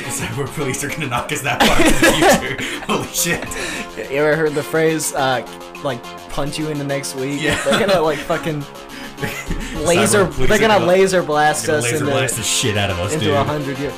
cyber 0.07 0.47
police 0.55 0.83
are 0.83 0.89
gonna 0.89 1.07
knock 1.07 1.31
us 1.31 1.41
that 1.41 1.61
far 1.61 1.77
in 1.77 1.93
the 1.93 2.57
future. 2.57 2.81
Holy 2.87 3.07
shit. 3.07 4.11
You 4.11 4.17
ever 4.19 4.35
heard 4.35 4.53
the 4.53 4.63
phrase, 4.63 5.13
uh, 5.13 5.45
like, 5.83 6.03
punch 6.29 6.57
you 6.59 6.69
in 6.69 6.77
the 6.77 6.83
next 6.83 7.15
week? 7.15 7.41
Yeah. 7.41 7.61
They're 7.63 7.79
gonna, 7.87 8.01
like, 8.01 8.19
fucking 8.19 8.61
laser, 9.85 10.25
they're 10.25 10.59
gonna 10.59 10.85
laser 10.85 11.23
blast 11.23 11.65
Gonna 11.67 11.79
us 11.79 11.83
laser 11.85 11.97
into, 11.97 12.11
blast 12.11 12.35
the 12.37 12.43
shit 12.43 12.77
out 12.77 12.89
of 12.89 12.99
us, 12.99 13.13
into 13.13 13.25
dude. 13.25 13.33
a 13.33 13.43
hundred 13.43 13.77
years. 13.79 13.93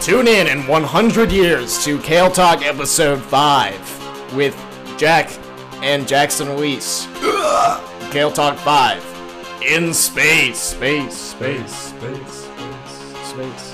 Tune 0.00 0.28
in 0.28 0.46
in 0.46 0.66
100 0.66 1.32
years 1.32 1.84
to 1.84 1.98
Kale 2.00 2.30
Talk 2.30 2.64
Episode 2.64 3.20
5 3.20 4.34
with 4.34 4.56
Jack 4.96 5.30
and 5.82 6.06
Jackson 6.06 6.54
Weiss. 6.56 7.06
Kale 8.12 8.30
Talk 8.30 8.56
5 8.58 9.07
in 9.68 9.92
space. 9.92 10.58
Space, 10.58 11.14
space, 11.14 11.70
space, 11.70 12.48
space, 12.56 13.28
space. 13.30 13.67